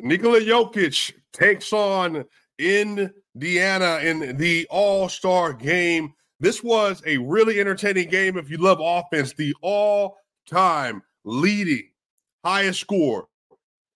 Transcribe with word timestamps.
Nikola 0.00 0.40
Jokic 0.40 1.12
takes 1.32 1.72
on 1.72 2.24
Indiana 2.58 4.00
in 4.02 4.36
the 4.36 4.66
All 4.70 5.08
Star 5.08 5.52
game. 5.52 6.12
This 6.40 6.62
was 6.62 7.02
a 7.06 7.18
really 7.18 7.60
entertaining 7.60 8.08
game 8.08 8.36
if 8.36 8.50
you 8.50 8.58
love 8.58 8.78
offense. 8.82 9.32
The 9.34 9.54
all 9.62 10.16
time 10.46 11.02
leading 11.24 11.90
highest 12.44 12.80
score 12.80 13.28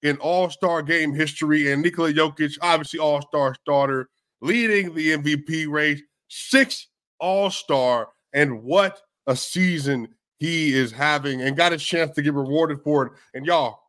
in 0.03 0.16
All 0.19 0.50
Star 0.50 0.82
game 0.82 1.12
history. 1.12 1.73
And 1.73 1.82
Nikola 1.82 2.12
Jokic, 2.12 2.57
obviously 2.62 3.01
All 3.01 3.21
Star 3.23 3.55
starter, 3.55 4.09
leading 4.41 4.95
the 4.95 5.17
MVP 5.17 5.69
race, 5.69 6.01
six 6.29 6.89
All 7.19 7.51
Star. 7.51 8.09
And 8.33 8.62
what 8.62 9.01
a 9.27 9.35
season 9.35 10.09
he 10.39 10.73
is 10.73 10.93
having, 10.93 11.43
and 11.43 11.57
got 11.57 11.73
a 11.73 11.79
chance 11.79 12.15
to 12.15 12.23
get 12.23 12.35
rewarded 12.35 12.80
for 12.85 13.07
it. 13.07 13.12
And 13.35 13.45
y'all, 13.45 13.80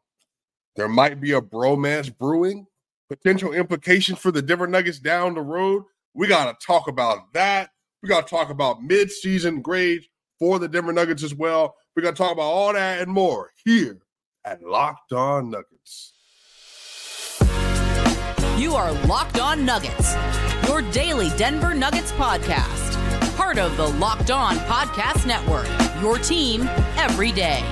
there 0.75 0.87
might 0.87 1.19
be 1.19 1.33
a 1.33 1.41
bromance 1.41 2.15
brewing, 2.15 2.65
potential 3.09 3.53
implications 3.53 4.19
for 4.19 4.31
the 4.31 4.41
Denver 4.41 4.67
Nuggets 4.67 4.99
down 4.99 5.33
the 5.33 5.41
road. 5.41 5.83
We 6.13 6.27
got 6.27 6.59
to 6.59 6.65
talk 6.65 6.87
about 6.87 7.33
that. 7.33 7.69
We 8.01 8.09
got 8.09 8.27
to 8.27 8.29
talk 8.29 8.49
about 8.49 8.83
mid-season 8.83 9.61
grades 9.61 10.05
for 10.39 10.57
the 10.59 10.67
Denver 10.67 10.93
Nuggets 10.93 11.23
as 11.23 11.35
well. 11.35 11.75
We 11.95 12.01
got 12.01 12.11
to 12.11 12.15
talk 12.15 12.31
about 12.31 12.43
all 12.43 12.73
that 12.73 13.01
and 13.01 13.11
more 13.11 13.51
here 13.65 13.99
at 14.45 14.63
Locked 14.63 15.11
On 15.11 15.49
Nuggets. 15.49 16.13
You 18.57 18.75
are 18.75 18.91
Locked 19.07 19.39
On 19.39 19.65
Nuggets, 19.65 20.15
your 20.67 20.81
daily 20.91 21.29
Denver 21.37 21.73
Nuggets 21.73 22.11
podcast. 22.13 22.95
Part 23.35 23.57
of 23.57 23.75
the 23.77 23.87
Locked 23.87 24.31
On 24.31 24.57
Podcast 24.57 25.25
Network, 25.25 25.67
your 26.01 26.17
team 26.19 26.63
every 26.97 27.31
day. 27.31 27.63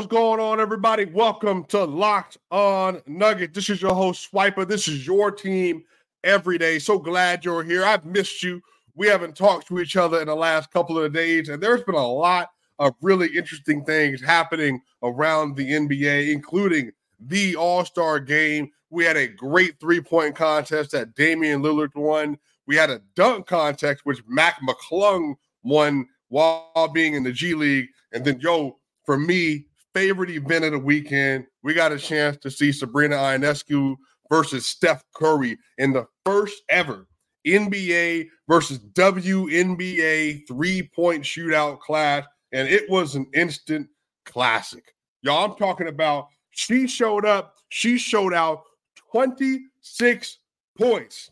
What's 0.00 0.10
going 0.10 0.40
on, 0.40 0.60
everybody? 0.60 1.04
Welcome 1.04 1.64
to 1.64 1.84
Locked 1.84 2.38
On 2.50 3.02
Nugget. 3.06 3.52
This 3.52 3.68
is 3.68 3.82
your 3.82 3.94
host, 3.94 4.32
Swiper. 4.32 4.66
This 4.66 4.88
is 4.88 5.06
your 5.06 5.30
team 5.30 5.84
every 6.24 6.56
day. 6.56 6.78
So 6.78 6.98
glad 6.98 7.44
you're 7.44 7.62
here. 7.62 7.84
I've 7.84 8.06
missed 8.06 8.42
you. 8.42 8.62
We 8.94 9.08
haven't 9.08 9.36
talked 9.36 9.68
to 9.68 9.78
each 9.78 9.98
other 9.98 10.18
in 10.18 10.28
the 10.28 10.34
last 10.34 10.70
couple 10.70 10.98
of 10.98 11.12
days, 11.12 11.50
and 11.50 11.62
there's 11.62 11.82
been 11.82 11.96
a 11.96 12.12
lot 12.12 12.48
of 12.78 12.94
really 13.02 13.28
interesting 13.36 13.84
things 13.84 14.22
happening 14.22 14.80
around 15.02 15.54
the 15.54 15.70
NBA, 15.70 16.32
including 16.32 16.92
the 17.20 17.54
All 17.56 17.84
Star 17.84 18.18
game. 18.20 18.70
We 18.88 19.04
had 19.04 19.18
a 19.18 19.28
great 19.28 19.78
three 19.80 20.00
point 20.00 20.34
contest 20.34 20.92
that 20.92 21.14
Damian 21.14 21.62
Lillard 21.62 21.94
won. 21.94 22.38
We 22.64 22.74
had 22.74 22.88
a 22.88 23.02
dunk 23.16 23.46
contest, 23.46 24.00
which 24.04 24.22
Mac 24.26 24.62
McClung 24.66 25.34
won 25.62 26.08
while 26.28 26.90
being 26.90 27.12
in 27.12 27.22
the 27.22 27.32
G 27.32 27.52
League. 27.52 27.88
And 28.14 28.24
then, 28.24 28.40
yo, 28.40 28.78
for 29.04 29.18
me, 29.18 29.66
favorite 29.94 30.30
event 30.30 30.64
of 30.64 30.72
the 30.72 30.78
weekend, 30.78 31.46
we 31.62 31.74
got 31.74 31.92
a 31.92 31.98
chance 31.98 32.36
to 32.38 32.50
see 32.50 32.72
Sabrina 32.72 33.16
Ionescu 33.16 33.96
versus 34.30 34.66
Steph 34.66 35.02
Curry 35.14 35.58
in 35.78 35.92
the 35.92 36.06
first 36.24 36.62
ever 36.68 37.06
NBA 37.46 38.28
versus 38.48 38.78
WNBA 38.78 40.46
three 40.46 40.90
point 40.94 41.24
shootout 41.24 41.80
clash 41.80 42.24
and 42.52 42.68
it 42.68 42.88
was 42.90 43.14
an 43.14 43.26
instant 43.34 43.88
classic. 44.26 44.94
Y'all, 45.22 45.50
I'm 45.50 45.56
talking 45.56 45.88
about 45.88 46.28
she 46.50 46.86
showed 46.86 47.24
up, 47.24 47.54
she 47.68 47.98
showed 47.98 48.34
out 48.34 48.62
26 49.12 50.38
points. 50.78 51.30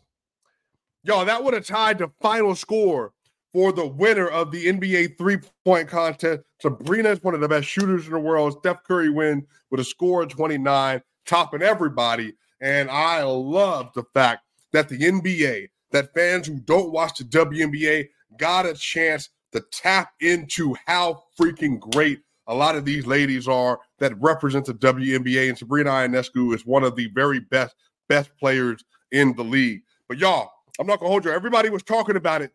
Y'all, 1.03 1.25
that 1.25 1.43
would 1.43 1.53
have 1.53 1.65
tied 1.65 1.99
the 1.99 2.09
final 2.21 2.55
score 2.55 3.13
for 3.53 3.71
the 3.71 3.85
winner 3.85 4.27
of 4.27 4.51
the 4.51 4.65
NBA 4.65 5.17
three 5.17 5.37
point 5.65 5.87
contest. 5.87 6.41
Sabrina 6.61 7.09
is 7.09 7.23
one 7.23 7.33
of 7.33 7.41
the 7.41 7.47
best 7.47 7.67
shooters 7.67 8.05
in 8.05 8.13
the 8.13 8.19
world. 8.19 8.57
Steph 8.59 8.83
Curry 8.83 9.09
wins 9.09 9.45
with 9.71 9.79
a 9.79 9.83
score 9.83 10.23
of 10.23 10.29
29, 10.29 11.01
topping 11.25 11.61
everybody. 11.61 12.33
And 12.61 12.89
I 12.89 13.23
love 13.23 13.91
the 13.95 14.03
fact 14.13 14.43
that 14.73 14.89
the 14.89 14.97
NBA, 14.97 15.69
that 15.91 16.13
fans 16.13 16.47
who 16.47 16.59
don't 16.59 16.91
watch 16.91 17.17
the 17.17 17.23
WNBA 17.23 18.09
got 18.37 18.65
a 18.65 18.73
chance 18.73 19.29
to 19.51 19.63
tap 19.71 20.11
into 20.19 20.75
how 20.85 21.23
freaking 21.39 21.79
great 21.79 22.19
a 22.47 22.53
lot 22.53 22.75
of 22.75 22.83
these 22.83 23.05
ladies 23.05 23.47
are 23.47 23.79
that 23.99 24.19
represent 24.19 24.65
the 24.65 24.73
WNBA. 24.73 25.49
And 25.49 25.57
Sabrina 25.57 25.91
Ionescu 25.91 26.53
is 26.53 26.65
one 26.65 26.83
of 26.83 26.95
the 26.95 27.07
very 27.13 27.39
best, 27.39 27.75
best 28.07 28.31
players 28.39 28.83
in 29.11 29.35
the 29.35 29.43
league. 29.43 29.81
But 30.07 30.17
y'all, 30.17 30.51
I'm 30.79 30.87
not 30.87 30.99
gonna 30.99 31.11
hold 31.11 31.25
you. 31.25 31.31
Everybody 31.31 31.69
was 31.69 31.83
talking 31.83 32.15
about 32.15 32.41
it. 32.41 32.51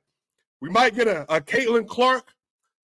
We 0.64 0.70
might 0.70 0.94
get 0.94 1.08
a, 1.08 1.30
a 1.30 1.42
Caitlin 1.42 1.86
Clark, 1.86 2.32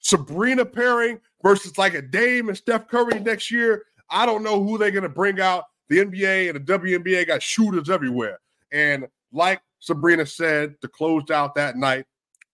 Sabrina 0.01 0.67
pairing 0.67 1.19
versus 1.43 1.79
like 1.79 1.95
a 1.95 2.03
Dame 2.03 2.51
and 2.51 2.59
Steph 2.59 2.87
Curry 2.89 3.19
next 3.21 3.51
year. 3.51 3.85
I 4.11 4.27
don't 4.27 4.43
know 4.43 4.63
who 4.63 4.77
they're 4.77 4.91
gonna 4.91 5.09
bring 5.09 5.41
out. 5.41 5.65
The 5.89 6.01
NBA 6.01 6.51
and 6.51 6.57
the 6.57 6.79
WNBA 6.79 7.27
got 7.27 7.43
shooters 7.43 7.89
everywhere. 7.89 8.39
And 8.71 9.09
like 9.33 9.63
Sabrina 9.79 10.27
said 10.27 10.75
to 10.83 10.89
close 10.89 11.31
out 11.31 11.55
that 11.55 11.79
night, 11.79 12.05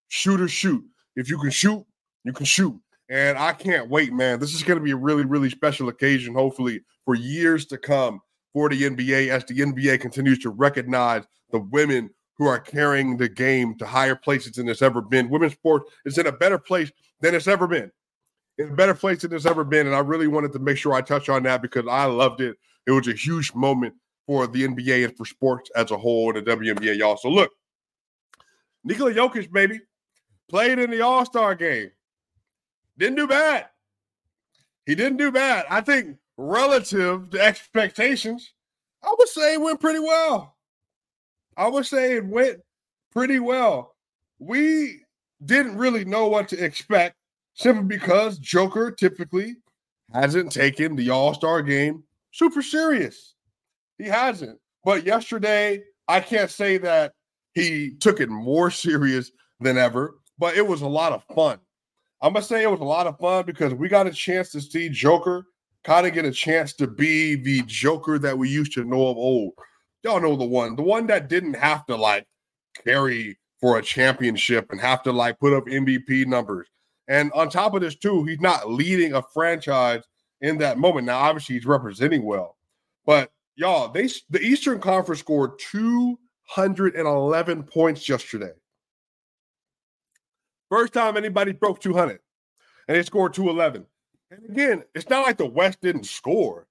shooters 0.06 0.52
shoot. 0.52 0.84
If 1.16 1.28
you 1.28 1.40
can 1.40 1.50
shoot, 1.50 1.84
you 2.22 2.32
can 2.32 2.46
shoot. 2.46 2.80
And 3.08 3.36
I 3.36 3.52
can't 3.52 3.90
wait, 3.90 4.12
man. 4.12 4.38
This 4.38 4.54
is 4.54 4.62
going 4.62 4.78
to 4.78 4.84
be 4.84 4.92
a 4.92 4.96
really, 4.96 5.24
really 5.24 5.50
special 5.50 5.88
occasion, 5.88 6.34
hopefully, 6.34 6.82
for 7.04 7.16
years 7.16 7.66
to 7.66 7.78
come 7.78 8.20
for 8.52 8.68
the 8.68 8.80
NBA 8.80 9.26
as 9.28 9.44
the 9.44 9.58
NBA 9.58 10.00
continues 10.00 10.38
to 10.40 10.50
recognize 10.50 11.24
the 11.50 11.58
women 11.58 12.10
who 12.38 12.46
are 12.46 12.58
carrying 12.58 13.16
the 13.16 13.28
game 13.28 13.74
to 13.78 13.86
higher 13.86 14.14
places 14.14 14.52
than 14.52 14.68
it's 14.68 14.82
ever 14.82 15.00
been. 15.00 15.30
Women's 15.30 15.54
sports 15.54 15.90
is 16.04 16.18
in 16.18 16.26
a 16.26 16.32
better 16.32 16.58
place 16.58 16.92
than 17.20 17.34
it's 17.34 17.48
ever 17.48 17.66
been. 17.66 17.90
In 18.58 18.70
a 18.70 18.74
better 18.74 18.94
place 18.94 19.22
than 19.22 19.32
it's 19.32 19.46
ever 19.46 19.64
been. 19.64 19.86
And 19.86 19.96
I 19.96 20.00
really 20.00 20.26
wanted 20.26 20.52
to 20.52 20.58
make 20.58 20.76
sure 20.76 20.92
I 20.92 21.00
touch 21.00 21.28
on 21.28 21.42
that 21.44 21.62
because 21.62 21.84
I 21.88 22.04
loved 22.04 22.40
it. 22.40 22.56
It 22.86 22.92
was 22.92 23.08
a 23.08 23.12
huge 23.12 23.54
moment 23.54 23.94
for 24.26 24.46
the 24.46 24.66
NBA 24.66 25.04
and 25.04 25.16
for 25.16 25.24
sports 25.24 25.70
as 25.76 25.90
a 25.90 25.96
whole 25.96 26.36
and 26.36 26.46
the 26.46 26.50
WNBA, 26.56 26.98
y'all. 26.98 27.16
So 27.16 27.30
look, 27.30 27.52
Nikola 28.84 29.12
Jokic, 29.12 29.52
baby, 29.52 29.80
played 30.48 30.78
in 30.78 30.90
the 30.90 31.00
All 31.00 31.24
Star 31.24 31.54
game. 31.54 31.90
Didn't 32.98 33.16
do 33.16 33.26
bad. 33.26 33.66
He 34.84 34.94
didn't 34.94 35.18
do 35.18 35.32
bad. 35.32 35.66
I 35.68 35.80
think 35.80 36.16
relative 36.36 37.30
to 37.30 37.40
expectations, 37.40 38.52
I 39.02 39.14
would 39.18 39.28
say 39.28 39.56
went 39.56 39.80
pretty 39.80 39.98
well. 39.98 40.55
I 41.56 41.68
would 41.68 41.86
say 41.86 42.16
it 42.16 42.26
went 42.26 42.58
pretty 43.12 43.38
well. 43.38 43.94
We 44.38 45.00
didn't 45.44 45.76
really 45.76 46.04
know 46.04 46.28
what 46.28 46.48
to 46.48 46.64
expect 46.64 47.16
simply 47.54 47.84
because 47.84 48.38
Joker 48.38 48.90
typically 48.90 49.56
hasn't 50.12 50.52
taken 50.52 50.96
the 50.96 51.10
All 51.10 51.34
Star 51.34 51.62
game 51.62 52.04
super 52.32 52.62
serious. 52.62 53.34
He 53.98 54.04
hasn't. 54.04 54.58
But 54.84 55.04
yesterday, 55.04 55.82
I 56.06 56.20
can't 56.20 56.50
say 56.50 56.78
that 56.78 57.12
he 57.54 57.94
took 57.98 58.20
it 58.20 58.28
more 58.28 58.70
serious 58.70 59.30
than 59.60 59.78
ever 59.78 60.14
but 60.38 60.56
it 60.56 60.66
was 60.66 60.82
a 60.82 60.88
lot 60.88 61.12
of 61.12 61.24
fun. 61.34 61.58
I'm 62.22 62.32
gonna 62.32 62.44
say 62.44 62.62
it 62.62 62.70
was 62.70 62.80
a 62.80 62.84
lot 62.84 63.06
of 63.06 63.18
fun 63.18 63.44
because 63.44 63.74
we 63.74 63.88
got 63.88 64.06
a 64.06 64.12
chance 64.12 64.50
to 64.52 64.60
see 64.60 64.88
Joker 64.88 65.46
kind 65.84 66.06
of 66.06 66.14
get 66.14 66.24
a 66.24 66.32
chance 66.32 66.72
to 66.74 66.86
be 66.86 67.36
the 67.36 67.62
Joker 67.66 68.18
that 68.18 68.36
we 68.36 68.48
used 68.48 68.72
to 68.74 68.84
know 68.84 69.08
of 69.08 69.16
old. 69.16 69.52
Y'all 70.06 70.20
know 70.20 70.36
the 70.36 70.44
one, 70.44 70.76
the 70.76 70.82
one 70.82 71.08
that 71.08 71.28
didn't 71.28 71.54
have 71.54 71.84
to 71.84 71.96
like 71.96 72.24
carry 72.84 73.36
for 73.60 73.76
a 73.76 73.82
championship 73.82 74.70
and 74.70 74.80
have 74.80 75.02
to 75.02 75.10
like 75.10 75.40
put 75.40 75.52
up 75.52 75.66
MVP 75.66 76.26
numbers. 76.26 76.68
And 77.08 77.32
on 77.32 77.48
top 77.48 77.74
of 77.74 77.80
this, 77.80 77.96
too, 77.96 78.22
he's 78.22 78.40
not 78.40 78.70
leading 78.70 79.14
a 79.14 79.22
franchise 79.34 80.04
in 80.40 80.58
that 80.58 80.78
moment. 80.78 81.06
Now, 81.06 81.18
obviously, 81.18 81.56
he's 81.56 81.66
representing 81.66 82.24
well, 82.24 82.56
but 83.04 83.32
y'all, 83.56 83.88
they 83.88 84.08
the 84.30 84.40
Eastern 84.40 84.78
Conference 84.78 85.18
scored 85.18 85.58
211 85.58 87.64
points 87.64 88.08
yesterday. 88.08 88.52
First 90.70 90.92
time 90.92 91.16
anybody 91.16 91.50
broke 91.50 91.80
200, 91.80 92.20
and 92.86 92.96
they 92.96 93.02
scored 93.02 93.34
211. 93.34 93.84
And 94.30 94.50
again, 94.50 94.84
it's 94.94 95.10
not 95.10 95.26
like 95.26 95.36
the 95.36 95.46
West 95.46 95.80
didn't 95.80 96.06
score. 96.06 96.68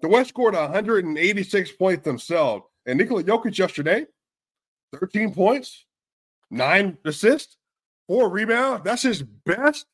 The 0.00 0.08
West 0.08 0.30
scored 0.30 0.54
186 0.54 1.72
points 1.72 2.04
themselves. 2.04 2.64
And 2.88 2.98
Nikola 2.98 3.22
Jokic 3.22 3.56
yesterday, 3.58 4.06
13 4.98 5.34
points, 5.34 5.84
nine 6.50 6.96
assists, 7.04 7.58
four 8.06 8.30
rebounds. 8.30 8.82
That's 8.82 9.02
his 9.02 9.22
best. 9.22 9.84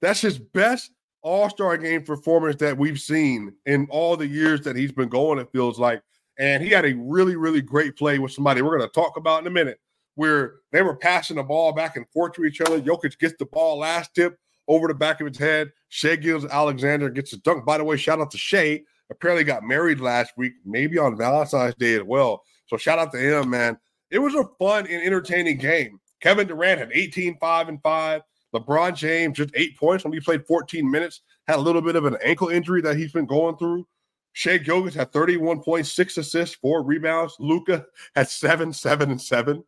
That's 0.00 0.20
his 0.20 0.38
best 0.38 0.92
All 1.22 1.50
Star 1.50 1.76
game 1.76 2.04
performance 2.04 2.54
that 2.60 2.78
we've 2.78 3.00
seen 3.00 3.52
in 3.66 3.88
all 3.90 4.16
the 4.16 4.26
years 4.26 4.60
that 4.62 4.76
he's 4.76 4.92
been 4.92 5.08
going. 5.08 5.40
It 5.40 5.50
feels 5.52 5.80
like, 5.80 6.00
and 6.38 6.62
he 6.62 6.70
had 6.70 6.86
a 6.86 6.94
really, 6.94 7.34
really 7.34 7.60
great 7.60 7.96
play 7.96 8.20
with 8.20 8.30
somebody 8.30 8.62
we're 8.62 8.78
going 8.78 8.88
to 8.88 8.94
talk 8.94 9.16
about 9.16 9.40
in 9.40 9.48
a 9.48 9.50
minute 9.50 9.80
where 10.14 10.56
they 10.70 10.82
were 10.82 10.94
passing 10.96 11.36
the 11.36 11.42
ball 11.42 11.72
back 11.72 11.96
and 11.96 12.08
forth 12.10 12.34
to 12.34 12.44
each 12.44 12.60
other. 12.60 12.80
Jokic 12.80 13.18
gets 13.18 13.34
the 13.40 13.46
ball 13.46 13.78
last 13.78 14.14
tip 14.14 14.38
over 14.68 14.86
the 14.86 14.94
back 14.94 15.20
of 15.20 15.26
his 15.26 15.38
head. 15.38 15.72
Shai 15.88 16.14
Gilgeous-Alexander 16.14 17.10
gets 17.10 17.32
a 17.32 17.38
dunk. 17.38 17.64
By 17.64 17.78
the 17.78 17.84
way, 17.84 17.96
shout 17.96 18.20
out 18.20 18.30
to 18.30 18.38
Shai. 18.38 18.82
Apparently 19.10 19.44
got 19.44 19.62
married 19.62 20.00
last 20.00 20.32
week, 20.36 20.52
maybe 20.64 20.98
on 20.98 21.16
Valentine's 21.16 21.74
Day 21.76 21.94
as 21.94 22.02
well. 22.02 22.42
So 22.66 22.76
shout 22.76 22.98
out 22.98 23.12
to 23.12 23.18
him, 23.18 23.50
man. 23.50 23.78
It 24.10 24.18
was 24.18 24.34
a 24.34 24.44
fun 24.58 24.86
and 24.86 25.02
entertaining 25.02 25.58
game. 25.58 26.00
Kevin 26.20 26.46
Durant 26.46 26.80
had 26.80 26.90
18, 26.92 27.38
5, 27.38 27.68
and 27.68 27.82
5. 27.82 28.22
LeBron 28.54 28.94
James 28.96 29.36
just 29.36 29.50
eight 29.54 29.76
points 29.76 30.04
when 30.04 30.12
he 30.12 30.20
played 30.20 30.46
14 30.46 30.90
minutes. 30.90 31.20
Had 31.46 31.56
a 31.56 31.60
little 31.62 31.82
bit 31.82 31.96
of 31.96 32.04
an 32.04 32.16
ankle 32.22 32.48
injury 32.48 32.80
that 32.82 32.96
he's 32.96 33.12
been 33.12 33.26
going 33.26 33.56
through. 33.56 33.86
Shai 34.32 34.58
Gilgeous 34.58 34.94
had 34.94 35.12
31.6 35.12 36.18
assists, 36.18 36.56
four 36.56 36.82
rebounds. 36.82 37.36
Luka 37.38 37.84
had 38.14 38.28
seven, 38.28 38.72
seven, 38.72 39.10
and 39.10 39.20
seven 39.20 39.64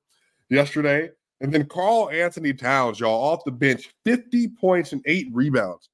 yesterday. 0.48 1.10
And 1.40 1.52
then 1.52 1.66
Karl-Anthony 1.66 2.52
Towns, 2.52 3.00
y'all, 3.00 3.32
off 3.32 3.44
the 3.44 3.50
bench, 3.50 3.90
50 4.04 4.48
points 4.60 4.92
and 4.92 5.02
eight 5.06 5.28
rebounds 5.32 5.88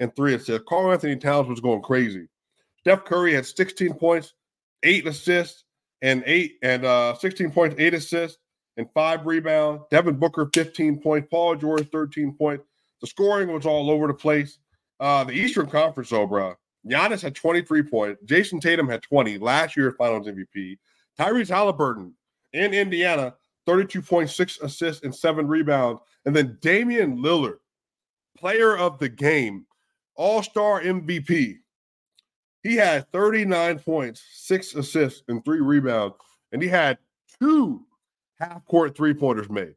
and 0.00 0.14
three 0.16 0.34
assists. 0.34 0.64
Karl-Anthony 0.68 1.16
Towns 1.16 1.48
was 1.48 1.60
going 1.60 1.82
crazy. 1.82 2.26
Steph 2.80 3.04
Curry 3.04 3.34
had 3.34 3.46
16 3.46 3.94
points, 3.94 4.34
eight 4.82 5.06
assists, 5.06 5.64
and 6.02 6.22
eight 6.26 6.56
and 6.62 6.84
uh 6.84 7.14
16 7.14 7.50
points, 7.50 7.76
eight 7.78 7.94
assists, 7.94 8.38
and 8.76 8.88
five 8.94 9.26
rebounds. 9.26 9.82
Devin 9.90 10.16
Booker, 10.16 10.48
15 10.54 11.00
points. 11.00 11.28
Paul 11.30 11.56
George, 11.56 11.88
13 11.90 12.34
points. 12.34 12.64
The 13.00 13.06
scoring 13.06 13.52
was 13.52 13.66
all 13.66 13.90
over 13.90 14.06
the 14.06 14.14
place. 14.14 14.58
Uh 14.98 15.24
the 15.24 15.32
Eastern 15.32 15.66
Conference, 15.66 16.10
though, 16.10 16.26
bro. 16.26 16.54
Giannis 16.88 17.22
had 17.22 17.34
23 17.34 17.82
points. 17.82 18.22
Jayson 18.24 18.60
Tatum 18.60 18.88
had 18.88 19.02
20 19.02 19.38
last 19.38 19.76
year, 19.76 19.92
finals 19.92 20.26
MVP. 20.26 20.78
Tyrese 21.18 21.48
Halliburton 21.50 22.14
in 22.54 22.72
Indiana, 22.72 23.34
32.6 23.68 24.62
assists 24.62 25.04
and 25.04 25.14
seven 25.14 25.46
rebounds. 25.46 26.00
And 26.24 26.34
then 26.34 26.58
Damian 26.62 27.18
Lillard, 27.18 27.58
player 28.36 28.76
of 28.76 28.98
the 28.98 29.08
game, 29.08 29.66
all 30.16 30.42
star 30.42 30.80
MVP. 30.82 31.58
He 32.62 32.76
had 32.76 33.10
39 33.12 33.78
points, 33.78 34.22
six 34.32 34.74
assists, 34.74 35.22
and 35.28 35.44
three 35.44 35.60
rebounds. 35.60 36.16
And 36.52 36.62
he 36.62 36.68
had 36.68 36.98
two 37.40 37.86
half 38.38 38.64
court 38.66 38.96
three 38.96 39.14
pointers 39.14 39.48
made. 39.48 39.74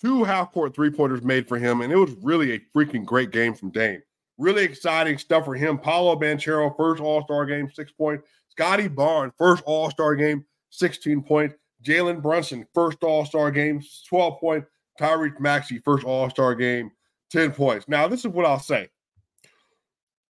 Two 0.00 0.24
half 0.24 0.52
court 0.52 0.74
three 0.74 0.90
pointers 0.90 1.22
made 1.22 1.48
for 1.48 1.58
him. 1.58 1.80
And 1.80 1.92
it 1.92 1.96
was 1.96 2.14
really 2.22 2.52
a 2.52 2.60
freaking 2.76 3.04
great 3.04 3.30
game 3.30 3.54
from 3.54 3.70
Dame. 3.70 4.02
Really 4.38 4.64
exciting 4.64 5.18
stuff 5.18 5.44
for 5.44 5.54
him. 5.54 5.78
Paolo 5.78 6.16
Banchero, 6.16 6.76
first 6.76 7.00
All 7.00 7.22
Star 7.22 7.46
game, 7.46 7.70
six 7.72 7.92
points. 7.92 8.26
Scottie 8.48 8.88
Barnes, 8.88 9.32
first 9.38 9.62
All 9.66 9.90
Star 9.90 10.14
game, 10.14 10.44
16 10.70 11.22
points. 11.22 11.54
Jalen 11.84 12.22
Brunson, 12.22 12.66
first 12.74 13.02
All 13.02 13.24
Star 13.24 13.50
game, 13.50 13.82
12 14.08 14.40
points. 14.40 14.68
Tyrese 15.00 15.40
Maxey, 15.40 15.78
first 15.78 16.04
All 16.04 16.30
Star 16.30 16.54
game, 16.54 16.90
10 17.30 17.52
points. 17.52 17.88
Now, 17.88 18.06
this 18.08 18.20
is 18.20 18.28
what 18.28 18.46
I'll 18.46 18.60
say. 18.60 18.88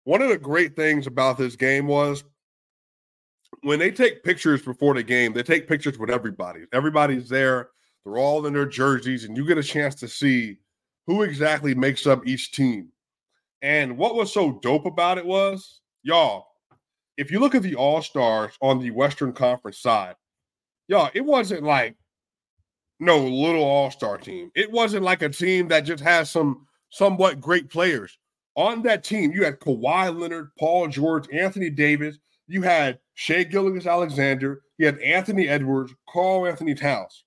One 0.05 0.23
of 0.23 0.29
the 0.29 0.39
great 0.39 0.77
things 0.77 1.07
about 1.07 1.39
this 1.39 1.57
game 1.57 1.87
was 1.87 2.25
when 3.63 3.79
they 3.79 3.91
take 3.91 4.23
pictures 4.23 4.63
before 4.63 4.95
the 4.95 5.03
game, 5.03 5.33
they 5.33 5.43
take 5.43 5.69
pictures 5.69 5.99
with 5.99 6.11
everybody. 6.11 6.61
Everybody's 6.73 7.29
there. 7.29 7.71
They're 8.05 8.19
all 8.19 8.45
in 8.47 8.53
their 8.53 8.67
jerseys, 8.67 9.25
and 9.25 9.37
you 9.37 9.47
get 9.47 9.59
a 9.59 9.63
chance 9.63 9.95
to 9.97 10.09
see 10.09 10.59
who 11.07 11.23
exactly 11.23 11.75
makes 11.75 12.07
up 12.07 12.27
each 12.27 12.53
team. 12.53 12.91
And 13.63 13.97
what 13.97 14.15
was 14.15 14.33
so 14.33 14.59
dope 14.63 14.85
about 14.85 15.17
it 15.17 15.25
was, 15.25 15.81
y'all, 16.03 16.47
if 17.17 17.31
you 17.31 17.41
look 17.41 17.55
at 17.55 17.63
the 17.63 17.77
All 17.77 18.03
Stars 18.03 18.53
on 18.61 18.79
the 18.79 18.91
Western 18.91 19.33
Conference 19.33 19.79
side, 19.79 20.17
y'all, 20.89 21.11
it 21.15 21.25
wasn't 21.25 21.63
like 21.63 21.97
no 23.01 23.19
little 23.19 23.65
All 23.65 23.91
Star 23.91 24.19
team. 24.19 24.51
It 24.55 24.71
wasn't 24.71 25.05
like 25.05 25.23
a 25.23 25.31
team 25.31 25.69
that 25.69 25.81
just 25.81 26.03
has 26.03 26.31
some 26.31 26.67
somewhat 26.91 27.41
great 27.41 27.71
players. 27.71 28.19
On 28.57 28.83
that 28.83 29.03
team, 29.05 29.33
you 29.33 29.45
had 29.45 29.59
Kawhi 29.59 30.17
Leonard, 30.19 30.51
Paul 30.59 30.89
George, 30.89 31.29
Anthony 31.33 31.71
Davis. 31.71 32.19
You 32.47 32.63
had 32.63 32.99
Shai 33.15 33.43
Gilgeous 33.45 33.87
Alexander. 33.87 34.63
You 34.79 34.87
had 34.87 34.99
Anthony 35.01 35.49
Edwards, 35.49 35.93
Karl-Anthony 36.09 36.75
Towns, 36.75 37.25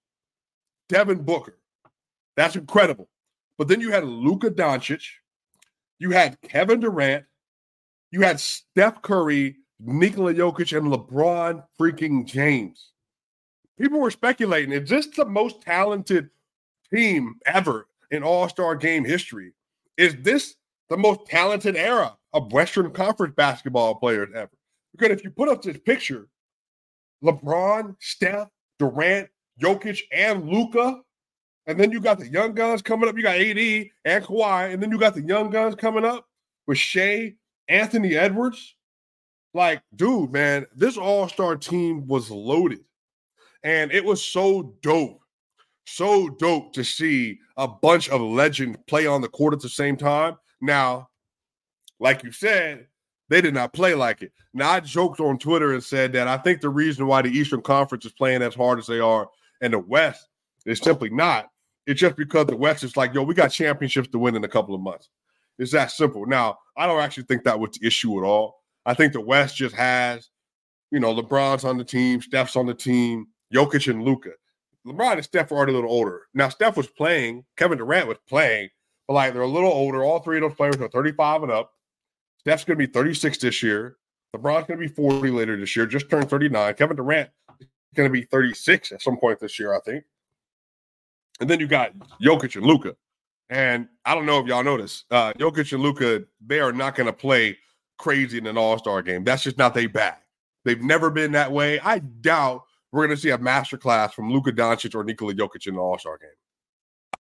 Devin 0.89 1.23
Booker. 1.23 1.57
That's 2.35 2.55
incredible. 2.55 3.09
But 3.57 3.67
then 3.67 3.81
you 3.81 3.91
had 3.91 4.03
Luka 4.03 4.51
Doncic, 4.51 5.03
you 5.99 6.11
had 6.11 6.39
Kevin 6.41 6.79
Durant, 6.79 7.25
you 8.11 8.21
had 8.21 8.39
Steph 8.39 9.01
Curry, 9.01 9.57
Nikola 9.79 10.33
Jokic, 10.33 10.77
and 10.77 10.91
LeBron 10.91 11.63
freaking 11.79 12.25
James. 12.25 12.91
People 13.79 13.99
were 13.99 14.11
speculating, 14.11 14.71
is 14.71 14.89
this 14.89 15.07
the 15.07 15.25
most 15.25 15.61
talented 15.61 16.29
team 16.93 17.35
ever 17.45 17.87
in 18.11 18.23
All 18.23 18.47
Star 18.49 18.75
game 18.75 19.03
history? 19.05 19.53
Is 19.97 20.15
this 20.21 20.55
the 20.89 20.97
most 20.97 21.25
talented 21.27 21.75
era 21.75 22.15
of 22.33 22.51
Western 22.51 22.91
Conference 22.91 23.33
basketball 23.35 23.95
players 23.95 24.29
ever? 24.35 24.51
Because 24.91 25.17
if 25.17 25.23
you 25.23 25.31
put 25.31 25.49
up 25.49 25.61
this 25.61 25.77
picture, 25.77 26.27
LeBron, 27.23 27.95
Steph, 27.99 28.49
Durant, 28.79 29.29
Jokic, 29.61 30.01
and 30.11 30.49
Luka, 30.49 31.01
and 31.67 31.77
then 31.77 31.91
you 31.91 31.99
got 31.99 32.17
the 32.17 32.27
young 32.27 32.53
guns 32.53 32.81
coming 32.81 33.09
up. 33.09 33.17
You 33.17 33.23
got 33.23 33.35
AD 33.35 33.57
and 34.05 34.23
Kawhi. 34.23 34.73
And 34.73 34.81
then 34.81 34.89
you 34.89 34.97
got 34.97 35.13
the 35.13 35.21
young 35.21 35.49
guns 35.49 35.75
coming 35.75 36.05
up 36.05 36.25
with 36.65 36.77
Shai, 36.77 37.35
Anthony 37.67 38.15
Edwards. 38.15 38.75
Like, 39.53 39.81
dude, 39.95 40.31
man, 40.31 40.65
this 40.75 40.97
all 40.97 41.27
star 41.27 41.57
team 41.57 42.07
was 42.07 42.31
loaded. 42.31 42.79
And 43.63 43.91
it 43.91 44.03
was 44.03 44.23
so 44.23 44.75
dope. 44.81 45.19
So 45.85 46.29
dope 46.29 46.73
to 46.73 46.83
see 46.83 47.39
a 47.57 47.67
bunch 47.67 48.09
of 48.09 48.21
legends 48.21 48.77
play 48.87 49.05
on 49.05 49.21
the 49.21 49.27
court 49.27 49.53
at 49.53 49.59
the 49.59 49.69
same 49.69 49.97
time. 49.97 50.37
Now, 50.61 51.09
like 51.99 52.23
you 52.23 52.31
said, 52.31 52.87
they 53.29 53.41
did 53.41 53.53
not 53.53 53.73
play 53.73 53.93
like 53.93 54.21
it. 54.21 54.31
Now, 54.53 54.71
I 54.71 54.79
joked 54.79 55.19
on 55.19 55.37
Twitter 55.37 55.73
and 55.73 55.83
said 55.83 56.13
that 56.13 56.27
I 56.27 56.37
think 56.37 56.61
the 56.61 56.69
reason 56.69 57.07
why 57.07 57.21
the 57.21 57.29
Eastern 57.29 57.61
Conference 57.61 58.05
is 58.05 58.13
playing 58.13 58.41
as 58.41 58.55
hard 58.55 58.79
as 58.79 58.87
they 58.87 58.99
are 58.99 59.27
and 59.61 59.73
the 59.73 59.79
West 59.79 60.27
is 60.65 60.79
simply 60.79 61.09
not 61.09 61.49
it's 61.87 62.01
just 62.01 62.17
because 62.17 62.45
the 62.45 62.55
West 62.55 62.83
is 62.83 62.97
like, 62.97 63.13
yo, 63.13 63.23
we 63.23 63.33
got 63.33 63.47
championships 63.47 64.09
to 64.09 64.19
win 64.19 64.35
in 64.35 64.43
a 64.43 64.49
couple 64.49 64.75
of 64.75 64.81
months. 64.81 65.09
It's 65.57 65.71
that 65.71 65.89
simple. 65.89 66.25
Now, 66.25 66.57
I 66.75 66.85
don't 66.85 67.01
actually 67.01 67.23
think 67.23 67.45
that 67.45 67.59
was 67.59 67.71
the 67.71 67.87
issue 67.87 68.19
at 68.19 68.27
all. 68.27 68.61
I 68.85 68.93
think 68.93 69.13
the 69.13 69.21
West 69.21 69.55
just 69.55 69.73
has, 69.73 70.29
you 70.91 70.99
know, 70.99 71.15
LeBron's 71.15 71.63
on 71.63 71.77
the 71.77 71.85
team, 71.85 72.21
Steph's 72.21 72.57
on 72.57 72.65
the 72.65 72.73
team, 72.73 73.27
Jokic 73.53 73.89
and 73.89 74.03
Luka. 74.03 74.31
LeBron 74.85 75.13
and 75.13 75.23
Steph 75.23 75.51
are 75.51 75.55
already 75.55 75.71
a 75.71 75.75
little 75.75 75.89
older. 75.89 76.23
Now, 76.33 76.49
Steph 76.49 76.77
was 76.77 76.87
playing, 76.87 77.45
Kevin 77.55 77.77
Durant 77.77 78.07
was 78.07 78.17
playing, 78.27 78.69
but 79.07 79.13
like 79.13 79.33
they're 79.33 79.41
a 79.41 79.47
little 79.47 79.71
older. 79.71 80.03
All 80.03 80.19
three 80.19 80.37
of 80.37 80.41
those 80.41 80.55
players 80.55 80.77
are 80.77 80.89
35 80.89 81.43
and 81.43 81.51
up. 81.51 81.73
Steph's 82.39 82.63
going 82.63 82.77
to 82.77 82.87
be 82.87 82.91
36 82.91 83.37
this 83.39 83.63
year. 83.63 83.97
LeBron's 84.35 84.67
going 84.67 84.79
to 84.79 84.87
be 84.87 84.93
40 84.93 85.31
later 85.31 85.57
this 85.57 85.75
year, 85.75 85.85
just 85.85 86.09
turned 86.09 86.29
39. 86.29 86.73
Kevin 86.75 86.97
Durant 86.97 87.29
is 87.59 87.67
going 87.95 88.07
to 88.07 88.13
be 88.13 88.23
36 88.23 88.91
at 88.91 89.01
some 89.01 89.17
point 89.17 89.39
this 89.39 89.57
year, 89.57 89.73
I 89.73 89.79
think. 89.79 90.03
And 91.39 91.49
then 91.49 91.59
you 91.59 91.67
got 91.67 91.93
Jokic 92.21 92.55
and 92.55 92.65
Luka. 92.65 92.95
And 93.49 93.87
I 94.05 94.13
don't 94.13 94.25
know 94.25 94.39
if 94.39 94.47
y'all 94.47 94.77
this. 94.77 95.05
Uh, 95.09 95.33
Jokic 95.33 95.71
and 95.71 95.81
Luka, 95.81 96.23
they 96.45 96.59
are 96.59 96.73
not 96.73 96.95
going 96.95 97.07
to 97.07 97.13
play 97.13 97.57
crazy 97.97 98.37
in 98.37 98.47
an 98.47 98.57
all 98.57 98.77
star 98.77 99.01
game. 99.01 99.23
That's 99.23 99.43
just 99.43 99.57
not 99.57 99.73
their 99.73 99.89
bag. 99.89 100.15
They've 100.65 100.81
never 100.81 101.09
been 101.09 101.31
that 101.31 101.51
way. 101.51 101.79
I 101.79 101.99
doubt 101.99 102.63
we're 102.91 103.05
going 103.05 103.15
to 103.15 103.21
see 103.21 103.29
a 103.29 103.37
masterclass 103.37 104.13
from 104.13 104.31
Luka 104.31 104.51
Doncic 104.51 104.93
or 104.95 105.03
Nikola 105.03 105.33
Jokic 105.33 105.67
in 105.67 105.75
the 105.75 105.81
all 105.81 105.97
star 105.97 106.17
game. 106.17 106.29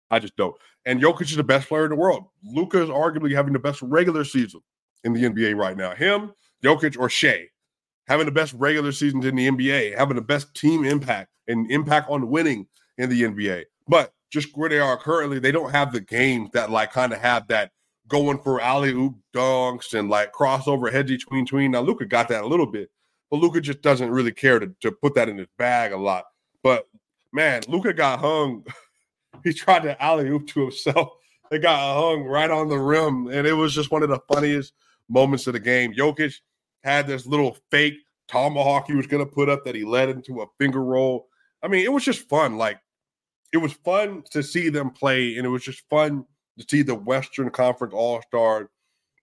I 0.09 0.19
just 0.19 0.35
don't. 0.35 0.55
And 0.85 1.01
Jokic 1.01 1.23
is 1.23 1.35
the 1.35 1.43
best 1.43 1.67
player 1.67 1.85
in 1.85 1.89
the 1.89 1.95
world. 1.95 2.25
Luka 2.43 2.81
is 2.81 2.89
arguably 2.89 3.33
having 3.33 3.53
the 3.53 3.59
best 3.59 3.81
regular 3.81 4.23
season 4.23 4.61
in 5.03 5.13
the 5.13 5.23
NBA 5.23 5.55
right 5.55 5.75
now. 5.75 5.93
Him, 5.93 6.33
Jokic, 6.63 6.97
or 6.97 7.09
Shai 7.09 7.49
having 8.07 8.25
the 8.25 8.31
best 8.31 8.53
regular 8.53 8.91
seasons 8.91 9.25
in 9.25 9.35
the 9.35 9.47
NBA, 9.49 9.97
having 9.97 10.15
the 10.15 10.21
best 10.21 10.53
team 10.55 10.85
impact 10.85 11.29
and 11.47 11.69
impact 11.69 12.09
on 12.09 12.29
winning 12.29 12.67
in 12.97 13.09
the 13.09 13.21
NBA. 13.21 13.65
But 13.87 14.13
just 14.31 14.49
where 14.55 14.69
they 14.69 14.79
are 14.79 14.97
currently, 14.97 15.39
they 15.39 15.51
don't 15.51 15.71
have 15.71 15.91
the 15.91 16.01
games 16.01 16.49
that 16.53 16.71
like 16.71 16.91
kind 16.91 17.13
of 17.13 17.19
have 17.19 17.47
that 17.49 17.71
going 18.07 18.39
for 18.39 18.61
alley 18.61 18.91
oop 18.91 19.15
dunks 19.35 19.97
and 19.97 20.09
like 20.09 20.33
crossover 20.33 20.91
headsy 20.91 21.19
tween 21.19 21.45
tween. 21.45 21.71
Now 21.71 21.81
Luka 21.81 22.05
got 22.05 22.29
that 22.29 22.43
a 22.43 22.47
little 22.47 22.65
bit, 22.65 22.89
but 23.29 23.37
Luka 23.37 23.61
just 23.61 23.81
doesn't 23.81 24.09
really 24.09 24.31
care 24.31 24.59
to, 24.59 24.73
to 24.81 24.91
put 24.91 25.15
that 25.15 25.29
in 25.29 25.37
his 25.37 25.47
bag 25.57 25.91
a 25.91 25.97
lot. 25.97 26.25
But 26.63 26.87
man, 27.33 27.61
Luka 27.67 27.93
got 27.93 28.19
hung. 28.19 28.65
he 29.47 29.53
tried 29.53 29.83
to 29.83 30.01
alley 30.03 30.27
oop 30.29 30.47
to 30.47 30.61
himself. 30.61 31.09
They 31.49 31.59
got 31.59 31.95
hung 31.95 32.25
right 32.25 32.51
on 32.51 32.67
the 32.67 32.77
rim, 32.77 33.27
and 33.27 33.47
it 33.47 33.53
was 33.53 33.73
just 33.73 33.89
one 33.89 34.03
of 34.03 34.09
the 34.09 34.19
funniest 34.29 34.73
moments 35.07 35.47
of 35.47 35.53
the 35.53 35.61
game. 35.61 35.93
Jokic 35.93 36.33
had 36.83 37.07
this 37.07 37.25
little 37.25 37.55
fake 37.71 37.93
tomahawk 38.27 38.87
he 38.87 38.95
was 38.95 39.07
going 39.07 39.25
to 39.25 39.31
put 39.31 39.47
up 39.47 39.63
that 39.63 39.73
he 39.73 39.85
led 39.85 40.09
into 40.09 40.41
a 40.41 40.47
finger 40.59 40.83
roll. 40.83 41.29
I 41.63 41.69
mean, 41.69 41.85
it 41.85 41.93
was 41.93 42.03
just 42.03 42.27
fun. 42.27 42.57
Like 42.57 42.81
it 43.53 43.59
was 43.59 43.71
fun 43.71 44.23
to 44.31 44.43
see 44.43 44.67
them 44.67 44.89
play, 44.89 45.37
and 45.37 45.45
it 45.45 45.49
was 45.49 45.63
just 45.63 45.87
fun 45.89 46.25
to 46.59 46.65
see 46.69 46.81
the 46.81 46.95
Western 46.95 47.49
Conference 47.49 47.93
All 47.93 48.21
Stars. 48.23 48.67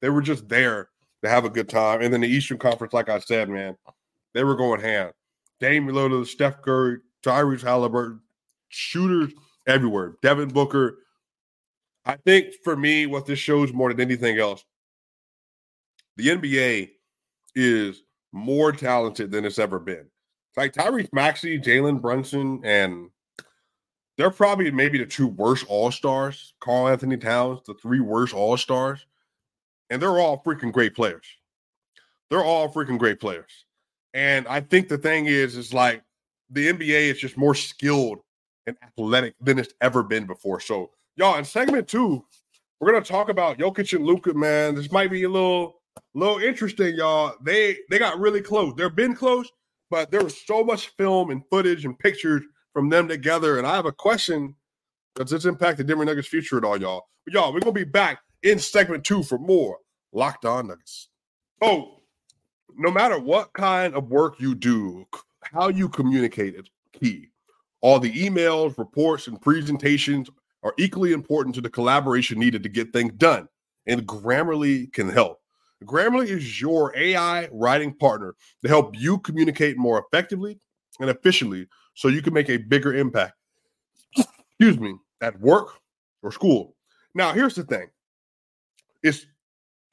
They 0.01 0.09
were 0.09 0.23
just 0.23 0.49
there 0.49 0.89
to 1.25 1.29
have 1.29 1.45
a 1.45 1.51
good 1.51 1.69
time. 1.69 2.01
And 2.01 2.11
then 2.11 2.23
the 2.23 2.29
Eastern 2.29 2.57
Conference, 2.57 2.95
like 2.95 3.11
I 3.11 3.19
said, 3.19 3.51
man, 3.51 3.77
they 4.33 4.45
were 4.45 4.57
going 4.57 4.81
hand. 4.81 5.13
Dame 5.61 5.89
Lillard, 5.89 6.27
Steph 6.27 6.63
Curry, 6.63 7.01
Tyrese 7.23 7.61
Halliburton, 7.61 8.21
shooters 8.71 9.33
everywhere. 9.67 10.17
Devin 10.23 10.49
Booker. 10.49 10.99
I 12.05 12.17
think 12.17 12.55
for 12.63 12.77
me, 12.77 13.07
what 13.07 13.27
this 13.27 13.39
shows 13.39 13.73
more 13.73 13.93
than 13.93 14.01
anything 14.01 14.39
else, 14.39 14.65
the 16.17 16.29
NBA 16.29 16.91
is 17.55 18.03
more 18.33 18.73
talented 18.73 19.31
than 19.31 19.45
it's 19.45 19.59
ever 19.59 19.79
been. 19.79 20.07
Like 20.57 20.73
Tyrese 20.73 21.13
Maxey, 21.13 21.59
Jalen 21.59 22.01
Brunson, 22.01 22.61
and 22.63 23.11
they're 24.17 24.31
probably 24.31 24.71
maybe 24.71 24.99
the 24.99 25.07
two 25.07 25.27
worst 25.27 25.65
all 25.69 25.91
stars. 25.91 26.55
Karl-Anthony 26.61 27.17
Towns, 27.17 27.61
the 27.67 27.75
three 27.75 28.01
worst 28.01 28.35
all 28.35 28.57
stars, 28.57 29.07
and 29.91 30.01
they're 30.01 30.21
all 30.21 30.43
freaking 30.43 30.73
great 30.73 30.95
players. 30.95 31.27
They're 32.31 32.45
all 32.45 32.73
freaking 32.73 32.99
great 32.99 33.19
players. 33.19 33.65
And 34.13 34.47
I 34.47 34.61
think 34.61 34.89
the 34.89 34.99
thing 34.99 35.27
is, 35.27 35.57
is 35.57 35.75
like 35.75 36.03
the 36.51 36.73
NBA 36.73 37.11
is 37.11 37.19
just 37.19 37.37
more 37.37 37.55
skilled 37.55 38.21
and 38.67 38.77
athletic 38.83 39.35
than 39.41 39.59
it's 39.59 39.75
ever 39.81 40.03
been 40.03 40.27
before. 40.27 40.61
So, 40.61 40.91
y'all, 41.17 41.37
in 41.39 41.45
segment 41.45 41.89
two, 41.89 42.25
we're 42.81 42.93
gonna 42.93 43.05
talk 43.05 43.29
about 43.29 43.59
Jokic 43.59 43.95
and 43.95 44.05
Luka. 44.05 44.35
Man, 44.35 44.75
this 44.75 44.93
might 44.93 45.11
be 45.11 45.25
a 45.25 45.29
little, 45.29 45.81
little 46.15 46.39
interesting, 46.39 46.97
y'all. 46.97 47.35
They 47.43 47.79
they 47.91 47.99
got 47.99 48.19
really 48.19 48.41
close. 48.41 48.75
They've 48.77 48.95
been 48.95 49.15
close, 49.15 49.51
but 49.91 50.11
there 50.11 50.23
was 50.23 50.41
so 50.47 50.65
much 50.65 50.89
film 50.97 51.31
and 51.31 51.43
footage 51.51 51.85
and 51.85 51.99
pictures 51.99 52.43
from 52.73 52.89
them 52.89 53.09
together. 53.09 53.59
And 53.59 53.67
I 53.67 53.77
have 53.77 53.87
a 53.87 53.93
question: 53.93 54.55
Does 55.15 55.31
this 55.31 55.45
impact 55.45 55.79
the 55.79 55.85
Denver 55.85 56.05
Nuggets' 56.05 56.29
future 56.29 56.59
at 56.59 56.65
all, 56.65 56.81
y'all? 56.81 57.07
But 57.25 57.35
y'all, 57.35 57.53
we're 57.53 57.61
gonna 57.61 57.73
be 57.73 57.85
back 57.85 58.21
in 58.43 58.59
segment 58.59 59.05
two 59.05 59.23
for 59.23 59.39
more 59.39 59.79
Locked 60.13 60.45
On 60.45 60.67
Nuggets. 60.67 61.09
Oh, 61.63 62.01
no 62.77 62.91
matter 62.91 63.19
what 63.19 63.53
kind 63.53 63.95
of 63.95 64.11
work 64.11 64.41
you 64.41 64.55
do, 64.55 65.07
how 65.43 65.69
you 65.69 65.89
communicate 65.89 66.55
is 66.55 66.67
key. 66.93 67.29
All 67.85 68.01
the 68.01 68.11
emails, 68.15 68.79
reports, 68.79 69.27
and 69.27 69.39
presentations 69.39 70.31
are 70.63 70.73
equally 70.79 71.13
important 71.13 71.55
to 71.57 71.61
the 71.61 71.69
collaboration 71.69 72.39
needed 72.39 72.63
to 72.63 72.71
get 72.71 72.95
things 72.95 73.13
done. 73.19 73.47
And 73.87 74.07
Grammarly 74.07 74.91
can 74.95 75.11
help. 75.11 75.43
Grammarly 75.85 76.29
is 76.29 76.63
your 76.63 76.97
AI 76.97 77.47
writing 77.53 77.93
partner 77.93 78.37
to 78.63 78.69
help 78.69 78.99
you 78.99 79.19
communicate 79.19 79.77
more 79.77 80.03
effectively 80.03 80.59
and 80.99 81.11
efficiently 81.11 81.69
so 81.93 82.09
you 82.09 82.23
can 82.23 82.33
make 82.33 82.49
a 82.49 82.57
bigger 82.57 82.95
impact. 82.95 83.35
Excuse 84.17 84.81
me, 84.81 84.95
at 85.21 85.39
work 85.39 85.75
or 86.23 86.33
school. 86.33 86.77
Now, 87.15 87.35
here's 87.35 87.55
the 87.55 87.65
thing. 87.65 87.89
It's 89.03 89.27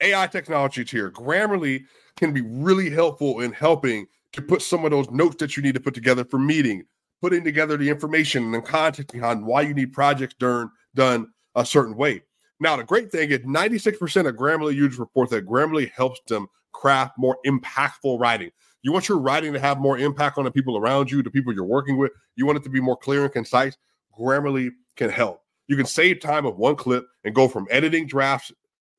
AI 0.00 0.28
technology 0.28 0.82
here. 0.84 1.10
Grammarly 1.10 1.84
can 2.16 2.32
be 2.32 2.40
really 2.40 2.88
helpful 2.88 3.40
in 3.40 3.52
helping 3.52 4.06
to 4.32 4.40
put 4.40 4.62
some 4.62 4.86
of 4.86 4.92
those 4.92 5.10
notes 5.10 5.36
that 5.40 5.58
you 5.58 5.62
need 5.62 5.74
to 5.74 5.80
put 5.80 5.92
together 5.92 6.24
for 6.24 6.38
meeting, 6.38 6.86
putting 7.22 7.44
together 7.44 7.76
the 7.76 7.88
information 7.88 8.52
and 8.52 8.64
content 8.64 9.10
behind 9.12 9.46
why 9.46 9.62
you 9.62 9.72
need 9.72 9.92
projects 9.92 10.34
done 10.34 10.70
done 10.94 11.28
a 11.54 11.64
certain 11.64 11.96
way. 11.96 12.20
Now, 12.60 12.76
the 12.76 12.84
great 12.84 13.10
thing 13.10 13.30
is 13.30 13.38
96% 13.38 14.28
of 14.28 14.36
Grammarly 14.36 14.74
users 14.74 14.98
report 14.98 15.30
that 15.30 15.46
Grammarly 15.46 15.90
helps 15.92 16.20
them 16.28 16.48
craft 16.72 17.16
more 17.16 17.38
impactful 17.46 18.18
writing. 18.18 18.50
You 18.82 18.92
want 18.92 19.08
your 19.08 19.18
writing 19.18 19.52
to 19.52 19.60
have 19.60 19.78
more 19.78 19.98
impact 19.98 20.36
on 20.36 20.44
the 20.44 20.50
people 20.50 20.76
around 20.76 21.10
you, 21.10 21.22
the 21.22 21.30
people 21.30 21.54
you're 21.54 21.64
working 21.64 21.96
with. 21.96 22.10
You 22.34 22.44
want 22.44 22.58
it 22.58 22.64
to 22.64 22.70
be 22.70 22.80
more 22.80 22.96
clear 22.96 23.22
and 23.22 23.32
concise. 23.32 23.76
Grammarly 24.18 24.70
can 24.96 25.08
help. 25.08 25.40
You 25.68 25.76
can 25.76 25.86
save 25.86 26.20
time 26.20 26.44
of 26.44 26.58
one 26.58 26.76
clip 26.76 27.06
and 27.24 27.34
go 27.34 27.46
from 27.46 27.68
editing 27.70 28.06
drafts, 28.06 28.50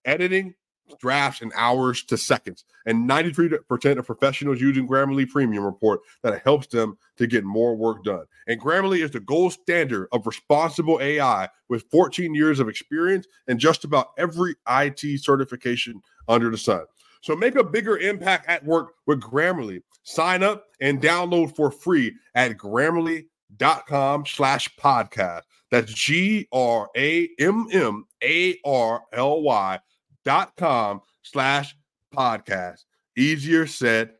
editing 0.05 0.55
drafts 0.99 1.41
in 1.41 1.51
hours 1.55 2.03
to 2.03 2.17
seconds. 2.17 2.65
And 2.85 3.09
93% 3.09 3.97
of 3.97 4.05
professionals 4.05 4.61
using 4.61 4.87
Grammarly 4.87 5.29
Premium 5.29 5.63
report 5.63 6.01
that 6.21 6.33
it 6.33 6.41
helps 6.43 6.67
them 6.67 6.97
to 7.17 7.27
get 7.27 7.43
more 7.43 7.75
work 7.75 8.03
done. 8.03 8.25
And 8.47 8.59
Grammarly 8.59 9.03
is 9.03 9.11
the 9.11 9.19
gold 9.19 9.53
standard 9.53 10.07
of 10.11 10.27
responsible 10.27 10.99
AI 11.01 11.49
with 11.69 11.89
14 11.91 12.33
years 12.33 12.59
of 12.59 12.67
experience 12.67 13.27
and 13.47 13.59
just 13.59 13.83
about 13.83 14.07
every 14.17 14.55
IT 14.69 15.21
certification 15.21 16.01
under 16.27 16.49
the 16.49 16.57
sun. 16.57 16.85
So 17.21 17.35
make 17.35 17.55
a 17.55 17.63
bigger 17.63 17.97
impact 17.97 18.49
at 18.49 18.65
work 18.65 18.95
with 19.07 19.21
Grammarly. 19.21 19.81
Sign 20.03 20.43
up 20.43 20.65
and 20.81 21.01
download 21.01 21.55
for 21.55 21.71
free 21.71 22.13
at 22.35 22.57
grammarly.com 22.57 24.25
slash 24.25 24.69
podcast. 24.75 25.43
That's 25.71 25.93
G 25.93 26.47
R 26.51 26.89
A 26.97 27.29
M 27.39 27.67
M 27.71 28.05
A 28.21 28.59
R 28.65 29.01
L 29.13 29.41
Y 29.41 29.79
com 30.25 31.01
slash 31.21 31.75
podcast. 32.13 32.85
Easier 33.17 33.67
said, 33.67 34.11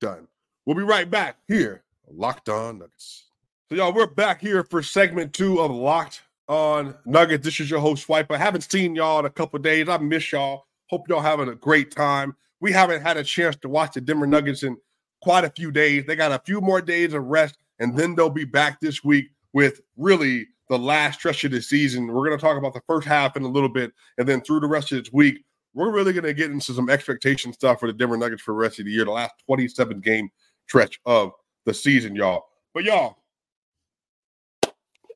done. 0.00 0.28
We'll 0.64 0.76
be 0.76 0.82
right 0.82 1.10
back 1.10 1.36
here, 1.46 1.84
Locked 2.10 2.48
On 2.48 2.78
Nuggets. 2.78 3.24
So, 3.68 3.76
y'all, 3.76 3.92
we're 3.92 4.06
back 4.06 4.40
here 4.40 4.64
for 4.64 4.82
segment 4.82 5.32
two 5.32 5.60
of 5.60 5.70
Locked 5.70 6.22
On 6.48 6.94
Nuggets. 7.04 7.44
This 7.44 7.60
is 7.60 7.70
your 7.70 7.80
host, 7.80 8.04
Swipe. 8.04 8.30
I 8.30 8.36
haven't 8.36 8.70
seen 8.70 8.94
y'all 8.94 9.20
in 9.20 9.24
a 9.24 9.30
couple 9.30 9.58
days. 9.58 9.88
I 9.88 9.98
miss 9.98 10.32
y'all. 10.32 10.66
Hope 10.88 11.08
y'all 11.08 11.20
having 11.20 11.48
a 11.48 11.54
great 11.54 11.90
time. 11.90 12.36
We 12.60 12.72
haven't 12.72 13.02
had 13.02 13.16
a 13.16 13.24
chance 13.24 13.56
to 13.56 13.68
watch 13.68 13.94
the 13.94 14.00
Denver 14.00 14.26
Nuggets 14.26 14.62
in 14.62 14.76
quite 15.22 15.44
a 15.44 15.50
few 15.50 15.70
days. 15.72 16.04
They 16.06 16.16
got 16.16 16.32
a 16.32 16.42
few 16.44 16.60
more 16.60 16.80
days 16.80 17.12
of 17.12 17.24
rest, 17.24 17.58
and 17.78 17.96
then 17.96 18.14
they'll 18.14 18.30
be 18.30 18.44
back 18.44 18.80
this 18.80 19.02
week 19.02 19.26
with 19.52 19.80
really 19.96 20.46
the 20.68 20.78
last 20.78 21.20
stretch 21.20 21.44
of 21.44 21.52
the 21.52 21.62
season. 21.62 22.06
We're 22.06 22.26
going 22.26 22.38
to 22.38 22.44
talk 22.44 22.58
about 22.58 22.74
the 22.74 22.82
first 22.86 23.06
half 23.06 23.36
in 23.36 23.42
a 23.42 23.48
little 23.48 23.68
bit, 23.68 23.92
and 24.18 24.28
then 24.28 24.40
through 24.40 24.60
the 24.60 24.66
rest 24.66 24.92
of 24.92 25.04
this 25.04 25.12
week, 25.12 25.44
we're 25.74 25.92
really 25.92 26.12
going 26.12 26.24
to 26.24 26.34
get 26.34 26.50
into 26.50 26.72
some 26.72 26.88
expectation 26.88 27.52
stuff 27.52 27.80
for 27.80 27.86
the 27.86 27.92
Denver 27.92 28.16
Nuggets 28.16 28.42
for 28.42 28.52
the 28.52 28.58
rest 28.58 28.78
of 28.78 28.86
the 28.86 28.90
year, 28.90 29.04
the 29.04 29.10
last 29.10 29.34
27 29.44 30.00
game 30.00 30.30
stretch 30.66 30.98
of 31.04 31.32
the 31.66 31.74
season, 31.74 32.16
y'all. 32.16 32.44
But 32.72 32.84
y'all, 32.84 33.18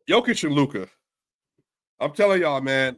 Jokic 0.08 0.44
and 0.44 0.54
Luka, 0.54 0.88
I'm 1.98 2.12
telling 2.12 2.42
y'all, 2.42 2.60
man. 2.60 2.96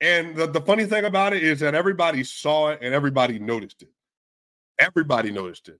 And 0.00 0.34
the, 0.34 0.48
the 0.48 0.60
funny 0.60 0.84
thing 0.84 1.04
about 1.04 1.32
it 1.32 1.42
is 1.44 1.60
that 1.60 1.74
everybody 1.74 2.24
saw 2.24 2.70
it 2.70 2.80
and 2.82 2.92
everybody 2.92 3.38
noticed 3.38 3.82
it. 3.82 3.90
Everybody 4.78 5.30
noticed 5.30 5.68
it. 5.68 5.78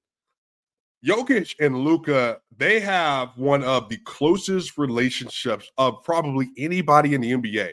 Jokic 1.05 1.57
and 1.59 1.79
Luka, 1.79 2.41
they 2.57 2.79
have 2.79 3.37
one 3.37 3.65
of 3.65 3.89
the 3.89 3.97
closest 3.99 4.79
relationships 4.79 5.71
of 5.77 6.03
probably 6.05 6.51
anybody 6.57 7.15
in 7.15 7.21
the 7.21 7.33
NBA. 7.33 7.73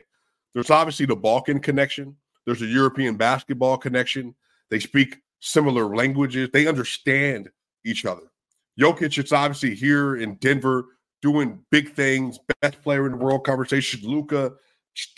There's 0.53 0.71
obviously 0.71 1.05
the 1.05 1.15
Balkan 1.15 1.59
connection, 1.59 2.15
there's 2.45 2.63
a 2.63 2.65
European 2.65 3.15
basketball 3.15 3.77
connection. 3.77 4.33
They 4.71 4.79
speak 4.79 5.17
similar 5.39 5.95
languages, 5.95 6.49
they 6.51 6.65
understand 6.65 7.49
each 7.85 8.05
other. 8.05 8.31
Jokic, 8.79 9.17
it's 9.19 9.31
obviously 9.31 9.75
here 9.75 10.15
in 10.15 10.35
Denver 10.35 10.85
doing 11.21 11.59
big 11.69 11.93
things, 11.93 12.39
best 12.61 12.81
player 12.81 13.05
in 13.05 13.11
the 13.11 13.17
world 13.17 13.45
conversation. 13.45 14.01
Luka, 14.03 14.53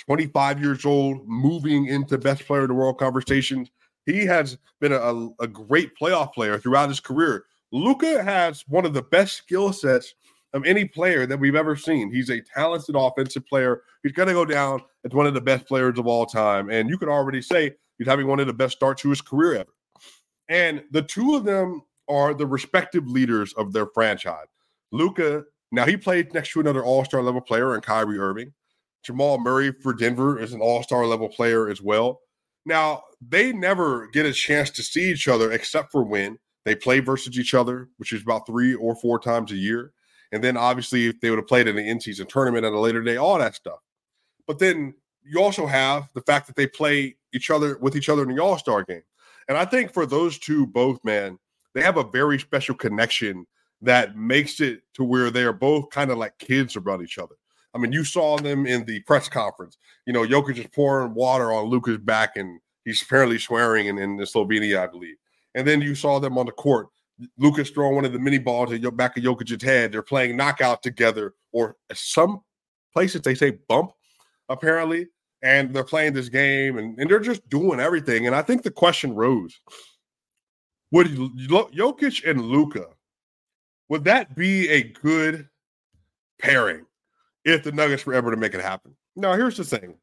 25 0.06 0.62
years 0.62 0.86
old, 0.86 1.28
moving 1.28 1.86
into 1.88 2.18
best 2.18 2.46
player 2.46 2.64
in 2.64 2.68
the 2.68 2.74
world 2.74 3.00
conversations. 3.00 3.70
He 4.06 4.26
has 4.26 4.58
been 4.80 4.92
a, 4.92 5.30
a 5.40 5.48
great 5.48 5.92
playoff 5.98 6.34
player 6.34 6.58
throughout 6.58 6.90
his 6.90 7.00
career. 7.00 7.46
Luka 7.72 8.24
has 8.24 8.64
one 8.68 8.86
of 8.86 8.94
the 8.94 9.02
best 9.02 9.36
skill 9.38 9.72
sets 9.72 10.14
of 10.54 10.66
any 10.66 10.86
player 10.86 11.26
that 11.26 11.40
we've 11.40 11.56
ever 11.56 11.76
seen. 11.76 12.12
He's 12.12 12.30
a 12.30 12.42
talented 12.42 12.96
offensive 12.98 13.46
player. 13.48 13.82
He's 14.04 14.12
going 14.12 14.28
to 14.28 14.34
go 14.34 14.46
down 14.46 14.82
as 15.06 15.14
one 15.14 15.26
of 15.26 15.34
the 15.34 15.42
best 15.42 15.66
players 15.66 15.98
of 15.98 16.08
all 16.08 16.26
time. 16.26 16.70
And 16.70 16.90
you 16.90 16.98
could 16.98 17.08
already 17.08 17.42
say 17.42 17.72
he's 17.98 18.08
having 18.08 18.28
one 18.28 18.40
of 18.40 18.48
the 18.48 18.54
best 18.54 18.76
starts 18.76 19.02
to 19.04 19.10
his 19.10 19.22
career 19.22 19.56
ever. 19.56 19.72
And 20.50 20.84
the 20.92 21.02
two 21.02 21.36
of 21.36 21.46
them 21.46 21.82
are 22.10 22.34
the 22.34 22.46
respective 22.46 23.08
leaders 23.08 23.54
of 23.54 23.72
their 23.72 23.88
franchise. 23.88 24.48
Luka, 24.92 25.44
now 25.72 25.86
he 25.86 25.96
played 25.96 26.34
next 26.34 26.52
to 26.52 26.60
another 26.60 26.84
all 26.84 27.06
star 27.06 27.24
level 27.24 27.40
player 27.40 27.74
in 27.76 27.82
Kyrie 27.82 28.20
Irving. 28.20 28.54
Jamal 29.04 29.40
Murray 29.40 29.72
for 29.82 29.94
Denver 29.94 30.38
is 30.38 30.52
an 30.52 30.60
all 30.60 30.84
star 30.84 31.06
level 31.06 31.30
player 31.30 31.70
as 31.70 31.82
well. 31.82 32.20
Now, 32.66 33.04
they 33.26 33.54
never 33.54 34.08
get 34.08 34.26
a 34.26 34.34
chance 34.34 34.70
to 34.72 34.84
see 34.84 35.12
each 35.12 35.28
other 35.28 35.52
except 35.52 35.92
for 35.92 36.04
when 36.04 36.38
they 36.66 36.76
play 36.76 37.00
versus 37.00 37.38
each 37.40 37.54
other, 37.54 37.90
which 37.98 38.14
is 38.14 38.22
about 38.22 38.46
three 38.46 38.74
or 38.76 38.96
four 38.96 39.20
times 39.20 39.52
a 39.52 39.56
year. 39.56 39.94
And 40.32 40.44
then 40.44 40.58
obviously, 40.58 41.08
if 41.08 41.20
they 41.20 41.30
would 41.30 41.40
have 41.40 41.48
played 41.48 41.68
in 41.68 41.76
the 41.76 41.88
in 41.88 42.00
season 42.00 42.28
tournament 42.28 42.66
at 42.66 42.74
a 42.74 42.80
later 42.80 43.02
day, 43.02 43.18
all 43.18 43.38
that 43.38 43.56
stuff. 43.56 43.80
But 44.48 44.60
then 44.60 44.94
you 45.24 45.42
also 45.42 45.66
have 45.66 46.10
the 46.14 46.22
fact 46.22 46.48
that 46.48 46.56
they 46.56 46.68
play 46.68 47.16
each 47.34 47.50
other 47.50 47.78
with 47.80 47.96
each 47.96 48.10
other 48.10 48.24
in 48.24 48.36
the 48.36 48.42
All 48.42 48.58
Star 48.58 48.84
game. 48.84 49.04
And 49.48 49.58
I 49.58 49.66
think 49.66 49.94
for 49.94 50.06
those 50.06 50.38
two 50.40 50.66
both, 50.66 51.04
man, 51.04 51.38
they 51.74 51.82
have 51.82 51.98
a 51.98 52.04
very 52.04 52.40
special 52.40 52.76
connection 52.76 53.46
that 53.82 54.16
makes 54.16 54.62
it 54.62 54.82
to 54.94 55.04
where 55.04 55.32
they 55.32 55.44
are 55.44 55.54
both 55.54 55.90
kind 55.90 56.12
of 56.12 56.18
like 56.18 56.38
kids 56.38 56.76
about 56.76 57.02
each 57.02 57.18
other. 57.18 57.36
I 57.74 57.78
mean, 57.78 57.92
you 57.92 58.04
saw 58.04 58.38
them 58.38 58.66
in 58.66 58.86
the 58.86 59.00
press 59.02 59.30
conference. 59.30 59.78
You 60.06 60.14
know, 60.14 60.26
Jokic 60.26 60.58
is 60.58 60.68
pouring 60.68 61.14
water 61.14 61.52
on 61.52 61.66
Luka's 61.66 61.98
back, 61.98 62.36
and 62.36 62.60
he's 62.84 63.02
apparently 63.02 63.40
swearing 63.40 63.88
in, 63.88 63.98
in 63.98 64.18
Slovenia, 64.18 64.80
I 64.80 64.88
believe. 64.88 65.16
And 65.56 65.68
then 65.68 65.82
you 65.82 65.96
saw 65.96 66.20
them 66.20 66.38
on 66.38 66.46
the 66.46 66.52
court. 66.52 66.88
Luka's 67.38 67.70
throwing 67.70 67.96
one 67.96 68.06
of 68.06 68.14
the 68.14 68.20
mini 68.20 68.40
balls 68.40 68.72
at 68.72 68.82
the 68.82 68.92
back 68.92 69.18
of 69.18 69.24
Jokic's 69.24 69.64
head. 69.64 69.92
They're 69.92 70.02
playing 70.02 70.38
knockout 70.38 70.82
together, 70.82 71.36
or 71.52 71.76
some 71.94 72.42
places 72.94 73.22
they 73.22 73.36
say 73.36 73.60
bump, 73.68 73.92
apparently. 74.50 75.08
And 75.44 75.74
they're 75.74 75.84
playing 75.84 76.14
this 76.14 76.30
game 76.30 76.78
and, 76.78 77.00
and 77.00 77.10
they're 77.10 77.20
just 77.20 77.48
doing 77.50 77.80
everything. 77.80 78.28
And 78.28 78.36
I 78.36 78.44
think 78.44 78.62
the 78.62 78.70
question 78.70 79.16
rose 79.16 79.60
would 80.92 81.08
Jokic 81.08 82.30
and 82.30 82.42
Luka, 82.42 82.86
would 83.90 84.04
that 84.04 84.36
be 84.36 84.70
a 84.70 84.84
good 84.84 85.50
pairing 86.40 86.86
if 87.44 87.64
the 87.64 87.72
Nuggets 87.72 88.06
were 88.06 88.14
ever 88.14 88.30
to 88.30 88.38
make 88.38 88.54
it 88.54 88.62
happen? 88.62 88.96
Now, 89.16 89.34
here's 89.34 89.58
the 89.58 89.64
thing 89.64 89.96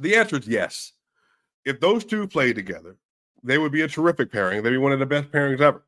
the 0.00 0.16
answer 0.16 0.36
is 0.36 0.46
yes. 0.46 0.92
If 1.64 1.80
those 1.80 2.04
two 2.04 2.26
play 2.26 2.52
together, 2.52 2.96
they 3.48 3.58
would 3.58 3.72
be 3.72 3.82
a 3.82 3.88
terrific 3.88 4.30
pairing. 4.30 4.62
They'd 4.62 4.70
be 4.70 4.76
one 4.76 4.92
of 4.92 4.98
the 4.98 5.06
best 5.06 5.30
pairings 5.30 5.60
ever. 5.60 5.82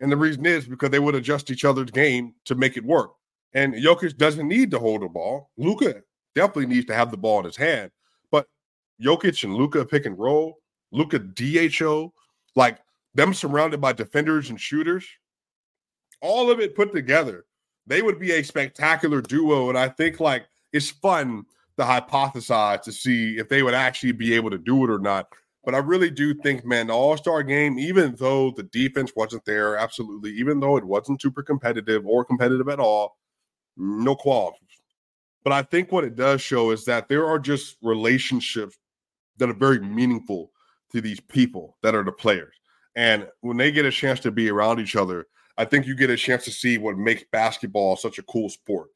And 0.00 0.10
the 0.10 0.16
reason 0.16 0.46
is 0.46 0.66
because 0.66 0.90
they 0.90 0.98
would 0.98 1.14
adjust 1.14 1.50
each 1.50 1.64
other's 1.64 1.90
game 1.90 2.34
to 2.46 2.54
make 2.54 2.76
it 2.76 2.84
work. 2.84 3.12
And 3.52 3.74
Jokic 3.74 4.16
doesn't 4.16 4.46
need 4.46 4.70
to 4.70 4.78
hold 4.78 5.02
the 5.02 5.08
ball. 5.08 5.50
Luka 5.56 6.02
definitely 6.34 6.66
needs 6.66 6.86
to 6.86 6.94
have 6.94 7.10
the 7.10 7.16
ball 7.16 7.40
in 7.40 7.46
his 7.46 7.56
hand. 7.56 7.90
But 8.30 8.46
Jokic 9.02 9.44
and 9.44 9.54
Luka 9.54 9.84
pick 9.84 10.06
and 10.06 10.18
roll, 10.18 10.58
Luka 10.92 11.18
DHO, 11.18 12.12
like 12.54 12.78
them 13.14 13.34
surrounded 13.34 13.80
by 13.80 13.92
defenders 13.92 14.50
and 14.50 14.60
shooters, 14.60 15.06
all 16.20 16.50
of 16.50 16.60
it 16.60 16.76
put 16.76 16.92
together, 16.92 17.46
they 17.86 18.02
would 18.02 18.18
be 18.18 18.32
a 18.32 18.42
spectacular 18.42 19.20
duo. 19.20 19.68
And 19.68 19.78
I 19.78 19.88
think 19.88 20.20
like 20.20 20.46
it's 20.72 20.90
fun 20.90 21.44
to 21.78 21.84
hypothesize 21.84 22.82
to 22.82 22.92
see 22.92 23.38
if 23.38 23.48
they 23.48 23.62
would 23.62 23.74
actually 23.74 24.12
be 24.12 24.34
able 24.34 24.50
to 24.50 24.58
do 24.58 24.84
it 24.84 24.90
or 24.90 24.98
not. 24.98 25.28
But 25.64 25.74
I 25.74 25.78
really 25.78 26.10
do 26.10 26.32
think, 26.34 26.64
man, 26.64 26.86
the 26.86 26.94
All 26.94 27.16
Star 27.16 27.42
game, 27.42 27.78
even 27.78 28.14
though 28.18 28.50
the 28.50 28.62
defense 28.64 29.12
wasn't 29.14 29.44
there, 29.44 29.76
absolutely, 29.76 30.32
even 30.32 30.58
though 30.58 30.76
it 30.76 30.84
wasn't 30.84 31.20
super 31.20 31.42
competitive 31.42 32.06
or 32.06 32.24
competitive 32.24 32.68
at 32.68 32.80
all, 32.80 33.18
no 33.76 34.14
qualms. 34.14 34.56
But 35.44 35.52
I 35.52 35.62
think 35.62 35.92
what 35.92 36.04
it 36.04 36.16
does 36.16 36.40
show 36.40 36.70
is 36.70 36.84
that 36.84 37.08
there 37.08 37.26
are 37.26 37.38
just 37.38 37.76
relationships 37.82 38.78
that 39.38 39.50
are 39.50 39.54
very 39.54 39.80
meaningful 39.80 40.50
to 40.92 41.00
these 41.00 41.20
people 41.20 41.76
that 41.82 41.94
are 41.94 42.04
the 42.04 42.12
players. 42.12 42.54
And 42.96 43.26
when 43.40 43.56
they 43.56 43.70
get 43.72 43.86
a 43.86 43.90
chance 43.90 44.20
to 44.20 44.30
be 44.30 44.50
around 44.50 44.80
each 44.80 44.96
other, 44.96 45.26
I 45.56 45.64
think 45.64 45.86
you 45.86 45.94
get 45.94 46.10
a 46.10 46.16
chance 46.16 46.44
to 46.44 46.50
see 46.50 46.78
what 46.78 46.96
makes 46.96 47.24
basketball 47.30 47.96
such 47.96 48.18
a 48.18 48.22
cool 48.24 48.48
sport 48.48 48.88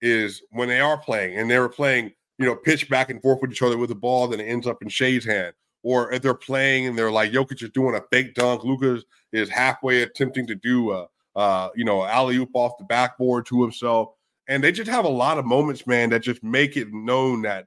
is 0.00 0.42
when 0.50 0.68
they 0.68 0.80
are 0.80 0.96
playing 0.96 1.38
and 1.38 1.50
they're 1.50 1.68
playing, 1.68 2.12
you 2.38 2.46
know, 2.46 2.56
pitch 2.56 2.88
back 2.88 3.10
and 3.10 3.20
forth 3.20 3.40
with 3.42 3.52
each 3.52 3.62
other 3.62 3.76
with 3.76 3.88
the 3.90 3.94
ball, 3.94 4.28
then 4.28 4.40
it 4.40 4.44
ends 4.44 4.66
up 4.66 4.82
in 4.82 4.88
Shai's 4.88 5.24
hand. 5.24 5.52
Or 5.82 6.12
if 6.12 6.22
they're 6.22 6.34
playing 6.34 6.86
and 6.86 6.98
they're 6.98 7.10
like 7.10 7.32
Jokic 7.32 7.62
is 7.62 7.70
doing 7.70 7.94
a 7.94 8.02
fake 8.10 8.34
dunk, 8.34 8.64
Luka's 8.64 9.04
is 9.32 9.48
halfway 9.48 10.02
attempting 10.02 10.46
to 10.46 10.54
do 10.54 10.92
a, 10.92 11.06
uh, 11.36 11.70
you 11.74 11.84
know, 11.84 12.04
alley 12.04 12.36
oop 12.36 12.50
off 12.54 12.78
the 12.78 12.84
backboard 12.84 13.46
to 13.46 13.62
himself. 13.62 14.10
And 14.48 14.62
they 14.62 14.72
just 14.72 14.90
have 14.90 15.04
a 15.04 15.08
lot 15.08 15.38
of 15.38 15.46
moments, 15.46 15.86
man, 15.86 16.10
that 16.10 16.22
just 16.22 16.42
make 16.42 16.76
it 16.76 16.92
known 16.92 17.42
that 17.42 17.66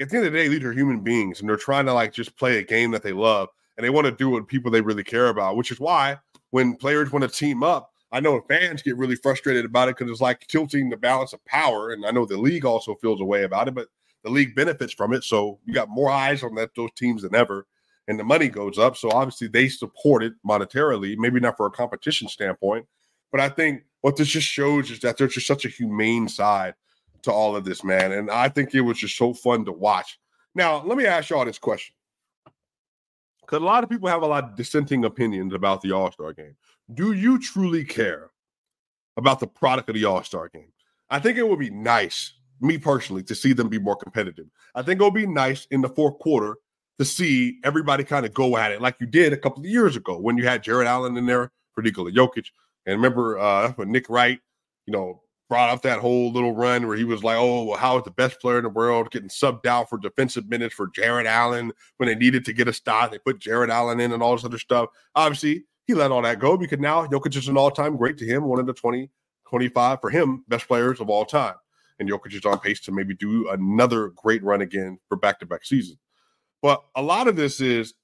at 0.00 0.10
the 0.10 0.16
end 0.16 0.26
of 0.26 0.32
the 0.32 0.38
day, 0.38 0.48
these 0.48 0.64
are 0.64 0.72
human 0.72 1.00
beings 1.00 1.40
and 1.40 1.48
they're 1.48 1.56
trying 1.56 1.86
to 1.86 1.92
like 1.92 2.12
just 2.12 2.36
play 2.36 2.58
a 2.58 2.62
game 2.62 2.90
that 2.90 3.02
they 3.02 3.12
love 3.12 3.48
and 3.76 3.84
they 3.84 3.90
want 3.90 4.06
to 4.06 4.12
do 4.12 4.30
what 4.30 4.48
people 4.48 4.70
they 4.70 4.80
really 4.80 5.04
care 5.04 5.28
about, 5.28 5.56
which 5.56 5.70
is 5.70 5.78
why 5.78 6.18
when 6.50 6.76
players 6.76 7.12
want 7.12 7.22
to 7.22 7.28
team 7.28 7.62
up, 7.62 7.90
I 8.12 8.20
know 8.20 8.40
fans 8.48 8.82
get 8.82 8.96
really 8.96 9.16
frustrated 9.16 9.64
about 9.64 9.88
it 9.88 9.96
because 9.96 10.10
it's 10.10 10.20
like 10.20 10.46
tilting 10.46 10.88
the 10.88 10.96
balance 10.96 11.32
of 11.32 11.44
power. 11.44 11.90
And 11.90 12.06
I 12.06 12.12
know 12.12 12.24
the 12.24 12.36
league 12.36 12.64
also 12.64 12.94
feels 12.94 13.20
a 13.20 13.24
way 13.24 13.42
about 13.42 13.66
it, 13.66 13.74
but 13.74 13.88
the 14.24 14.30
league 14.30 14.54
benefits 14.56 14.92
from 14.92 15.12
it. 15.12 15.22
So 15.22 15.60
you 15.64 15.72
got 15.72 15.88
more 15.88 16.10
eyes 16.10 16.42
on 16.42 16.54
that 16.56 16.74
those 16.74 16.90
teams 16.96 17.22
than 17.22 17.34
ever, 17.34 17.66
and 18.08 18.18
the 18.18 18.24
money 18.24 18.48
goes 18.48 18.78
up. 18.78 18.96
So 18.96 19.10
obviously 19.10 19.48
they 19.48 19.68
support 19.68 20.24
it 20.24 20.32
monetarily, 20.44 21.16
maybe 21.16 21.38
not 21.38 21.56
for 21.56 21.66
a 21.66 21.70
competition 21.70 22.26
standpoint. 22.26 22.86
But 23.30 23.40
I 23.40 23.48
think 23.48 23.82
what 24.00 24.16
this 24.16 24.28
just 24.28 24.48
shows 24.48 24.90
is 24.90 25.00
that 25.00 25.16
there's 25.16 25.34
just 25.34 25.46
such 25.46 25.64
a 25.64 25.68
humane 25.68 26.28
side 26.28 26.74
to 27.22 27.32
all 27.32 27.54
of 27.54 27.64
this, 27.64 27.84
man. 27.84 28.12
And 28.12 28.30
I 28.30 28.48
think 28.48 28.74
it 28.74 28.80
was 28.80 28.98
just 28.98 29.16
so 29.16 29.34
fun 29.34 29.64
to 29.66 29.72
watch. 29.72 30.18
Now, 30.54 30.82
let 30.84 30.96
me 30.96 31.06
ask 31.06 31.30
y'all 31.30 31.44
this 31.44 31.58
question 31.58 31.94
because 33.40 33.60
a 33.60 33.64
lot 33.64 33.84
of 33.84 33.90
people 33.90 34.08
have 34.08 34.22
a 34.22 34.26
lot 34.26 34.44
of 34.44 34.56
dissenting 34.56 35.04
opinions 35.04 35.52
about 35.52 35.82
the 35.82 35.92
All 35.92 36.10
Star 36.12 36.32
game. 36.32 36.56
Do 36.92 37.12
you 37.12 37.38
truly 37.38 37.84
care 37.84 38.30
about 39.16 39.40
the 39.40 39.46
product 39.46 39.88
of 39.88 39.94
the 39.94 40.04
All 40.04 40.22
Star 40.22 40.48
game? 40.48 40.72
I 41.10 41.18
think 41.18 41.36
it 41.36 41.46
would 41.46 41.58
be 41.58 41.70
nice, 41.70 42.34
me 42.60 42.78
personally, 42.78 43.22
to 43.24 43.34
see 43.34 43.52
them 43.52 43.68
be 43.68 43.78
more 43.78 43.96
competitive. 43.96 44.46
I 44.74 44.82
think 44.82 45.00
it'll 45.00 45.10
be 45.10 45.26
nice 45.26 45.66
in 45.70 45.80
the 45.80 45.88
fourth 45.88 46.18
quarter 46.18 46.56
to 46.98 47.04
see 47.04 47.58
everybody 47.64 48.04
kind 48.04 48.24
of 48.24 48.32
go 48.32 48.56
at 48.56 48.72
it 48.72 48.80
like 48.80 48.96
you 49.00 49.06
did 49.06 49.32
a 49.32 49.36
couple 49.36 49.60
of 49.60 49.66
years 49.66 49.96
ago 49.96 50.18
when 50.18 50.38
you 50.38 50.46
had 50.46 50.62
Jarrett 50.62 50.86
Allen 50.86 51.16
in 51.16 51.26
there 51.26 51.50
for 51.72 51.82
Nikola 51.82 52.12
Jokic. 52.12 52.46
And 52.86 52.96
remember, 52.96 53.38
uh, 53.38 53.72
when 53.72 53.90
Nick 53.90 54.08
Wright, 54.08 54.38
you 54.86 54.92
know, 54.92 55.22
brought 55.48 55.70
up 55.70 55.82
that 55.82 56.00
whole 56.00 56.32
little 56.32 56.54
run 56.54 56.86
where 56.86 56.96
he 56.96 57.04
was 57.04 57.22
like, 57.22 57.36
"Oh, 57.36 57.64
well, 57.64 57.78
how 57.78 57.98
is 57.98 58.04
the 58.04 58.10
best 58.10 58.40
player 58.40 58.58
in 58.58 58.64
the 58.64 58.70
world 58.70 59.10
getting 59.10 59.28
subbed 59.28 59.66
out 59.66 59.88
for 59.88 59.98
defensive 59.98 60.48
minutes 60.48 60.74
for 60.74 60.88
Jarrett 60.94 61.26
Allen 61.26 61.72
when 61.98 62.08
they 62.08 62.14
needed 62.14 62.44
to 62.46 62.52
get 62.52 62.68
a 62.68 62.72
stop? 62.72 63.10
They 63.10 63.18
put 63.18 63.40
Jarrett 63.40 63.70
Allen 63.70 64.00
in 64.00 64.12
and 64.12 64.22
all 64.22 64.36
this 64.36 64.44
other 64.44 64.58
stuff." 64.58 64.88
Obviously, 65.14 65.64
he 65.86 65.94
let 65.94 66.10
all 66.10 66.22
that 66.22 66.38
go 66.38 66.56
because 66.56 66.78
now 66.78 67.06
Jokic 67.06 67.36
is 67.36 67.48
an 67.48 67.58
all-time 67.58 67.96
great 67.96 68.16
to 68.18 68.24
him, 68.24 68.44
one 68.44 68.58
of 68.58 68.66
the 68.66 68.72
20, 68.72 69.10
25 69.48 70.00
for 70.00 70.10
him 70.10 70.44
best 70.48 70.66
players 70.66 71.00
of 71.00 71.10
all 71.10 71.24
time, 71.24 71.54
and 71.98 72.08
Jokic 72.08 72.34
is 72.34 72.44
on 72.44 72.58
pace 72.58 72.80
to 72.82 72.92
maybe 72.92 73.14
do 73.14 73.48
another 73.50 74.08
great 74.08 74.42
run 74.42 74.60
again 74.60 74.98
for 75.08 75.16
back-to-back 75.16 75.64
seasons. 75.64 75.98
But 76.62 76.82
a 76.96 77.02
lot 77.02 77.28
of 77.28 77.36
this 77.36 77.60
is 77.60 77.94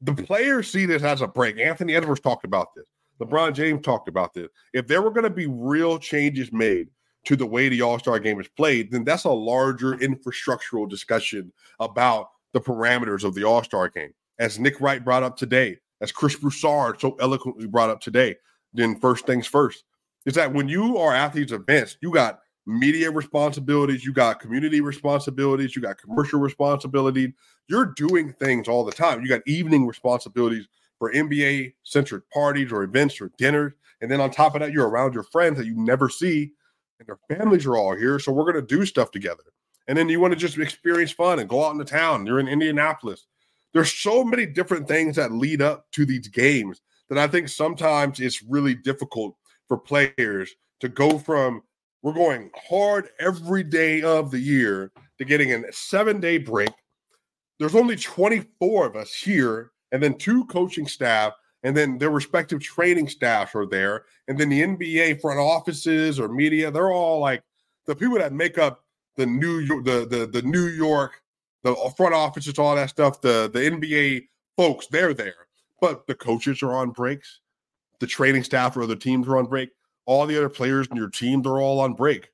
the 0.00 0.14
players 0.14 0.70
see 0.70 0.86
this 0.86 1.02
as 1.02 1.22
a 1.22 1.26
break. 1.26 1.58
Anthony 1.58 1.94
Edwards 1.94 2.20
talked 2.20 2.44
about 2.44 2.68
this. 2.74 2.84
LeBron 3.20 3.54
James 3.54 3.82
talked 3.82 4.08
about 4.08 4.34
this. 4.34 4.48
If 4.72 4.86
there 4.86 5.02
were 5.02 5.10
going 5.10 5.24
to 5.24 5.30
be 5.30 5.46
real 5.46 5.98
changes 5.98 6.52
made 6.52 6.88
to 7.24 7.36
the 7.36 7.46
way 7.46 7.68
the 7.68 7.82
All 7.82 7.98
Star 7.98 8.18
game 8.18 8.40
is 8.40 8.48
played, 8.48 8.90
then 8.90 9.04
that's 9.04 9.24
a 9.24 9.30
larger 9.30 9.94
infrastructural 9.94 10.88
discussion 10.88 11.52
about 11.80 12.28
the 12.52 12.60
parameters 12.60 13.24
of 13.24 13.34
the 13.34 13.44
All 13.44 13.62
Star 13.62 13.88
game. 13.88 14.12
As 14.38 14.58
Nick 14.58 14.80
Wright 14.80 15.04
brought 15.04 15.22
up 15.22 15.36
today, 15.36 15.78
as 16.00 16.12
Chris 16.12 16.36
Broussard 16.36 17.00
so 17.00 17.16
eloquently 17.20 17.66
brought 17.66 17.90
up 17.90 18.00
today, 18.00 18.36
then 18.72 18.98
first 18.98 19.26
things 19.26 19.46
first 19.46 19.84
is 20.26 20.34
that 20.34 20.52
when 20.52 20.68
you 20.68 20.98
are 20.98 21.14
at 21.14 21.32
these 21.32 21.52
events, 21.52 21.96
you 22.00 22.12
got 22.12 22.40
media 22.66 23.10
responsibilities, 23.10 24.04
you 24.04 24.12
got 24.12 24.40
community 24.40 24.80
responsibilities, 24.80 25.76
you 25.76 25.82
got 25.82 26.00
commercial 26.00 26.40
responsibility. 26.40 27.32
You're 27.68 27.92
doing 27.96 28.32
things 28.34 28.68
all 28.68 28.84
the 28.84 28.92
time. 28.92 29.22
You 29.22 29.28
got 29.28 29.46
evening 29.46 29.86
responsibilities 29.86 30.66
for 30.98 31.12
NBA 31.12 31.74
centric 31.82 32.28
parties 32.30 32.72
or 32.72 32.82
events 32.82 33.20
or 33.20 33.30
dinners. 33.38 33.72
And 34.00 34.10
then 34.10 34.20
on 34.20 34.30
top 34.30 34.54
of 34.54 34.60
that, 34.60 34.72
you're 34.72 34.88
around 34.88 35.14
your 35.14 35.22
friends 35.24 35.58
that 35.58 35.66
you 35.66 35.74
never 35.76 36.08
see, 36.08 36.52
and 36.98 37.08
their 37.08 37.18
families 37.36 37.66
are 37.66 37.76
all 37.76 37.96
here. 37.96 38.18
So 38.18 38.32
we're 38.32 38.50
going 38.50 38.66
to 38.66 38.76
do 38.76 38.84
stuff 38.86 39.10
together. 39.10 39.42
And 39.86 39.96
then 39.96 40.08
you 40.08 40.20
want 40.20 40.32
to 40.32 40.38
just 40.38 40.58
experience 40.58 41.10
fun 41.10 41.38
and 41.38 41.48
go 41.48 41.64
out 41.64 41.72
into 41.72 41.84
town. 41.84 42.26
You're 42.26 42.40
in 42.40 42.48
Indianapolis. 42.48 43.26
There's 43.72 43.92
so 43.92 44.24
many 44.24 44.46
different 44.46 44.88
things 44.88 45.16
that 45.16 45.32
lead 45.32 45.60
up 45.60 45.90
to 45.92 46.06
these 46.06 46.28
games 46.28 46.80
that 47.08 47.18
I 47.18 47.26
think 47.26 47.48
sometimes 47.48 48.20
it's 48.20 48.42
really 48.42 48.74
difficult 48.74 49.36
for 49.68 49.76
players 49.76 50.54
to 50.80 50.88
go 50.88 51.18
from 51.18 51.62
we're 52.04 52.12
going 52.12 52.50
hard 52.68 53.08
every 53.18 53.62
day 53.62 54.02
of 54.02 54.30
the 54.30 54.38
year 54.38 54.92
to 55.16 55.24
getting 55.24 55.52
a 55.52 55.72
seven 55.72 56.20
day 56.20 56.36
break. 56.36 56.70
There's 57.58 57.74
only 57.74 57.96
24 57.96 58.86
of 58.86 58.94
us 58.94 59.14
here 59.14 59.72
and 59.90 60.02
then 60.02 60.18
two 60.18 60.44
coaching 60.44 60.86
staff, 60.86 61.32
and 61.62 61.74
then 61.74 61.96
their 61.96 62.10
respective 62.10 62.60
training 62.60 63.08
staffs 63.08 63.54
are 63.54 63.64
there, 63.64 64.04
and 64.28 64.38
then 64.38 64.50
the 64.50 64.60
NBA 64.60 65.22
front 65.22 65.40
offices 65.40 66.20
or 66.20 66.28
media, 66.28 66.70
they're 66.70 66.92
all 66.92 67.20
like 67.20 67.42
the 67.86 67.96
people 67.96 68.18
that 68.18 68.34
make 68.34 68.58
up 68.58 68.84
the 69.16 69.24
New 69.24 69.60
York, 69.60 69.84
the 69.84 70.06
the 70.06 70.26
the 70.26 70.42
New 70.42 70.66
York, 70.66 71.22
the 71.62 71.74
front 71.96 72.14
offices, 72.14 72.58
all 72.58 72.74
that 72.74 72.90
stuff. 72.90 73.22
The 73.22 73.48
the 73.50 73.60
NBA 73.60 74.26
folks, 74.58 74.88
they're 74.88 75.14
there, 75.14 75.46
but 75.80 76.06
the 76.06 76.14
coaches 76.14 76.62
are 76.62 76.74
on 76.74 76.90
breaks, 76.90 77.40
the 78.00 78.06
training 78.06 78.42
staff 78.42 78.76
or 78.76 78.82
other 78.82 78.96
teams 78.96 79.26
are 79.26 79.38
on 79.38 79.46
break. 79.46 79.70
All 80.06 80.26
the 80.26 80.36
other 80.36 80.48
players 80.48 80.86
in 80.90 80.96
your 80.96 81.08
team, 81.08 81.42
they're 81.42 81.60
all 81.60 81.80
on 81.80 81.94
break. 81.94 82.30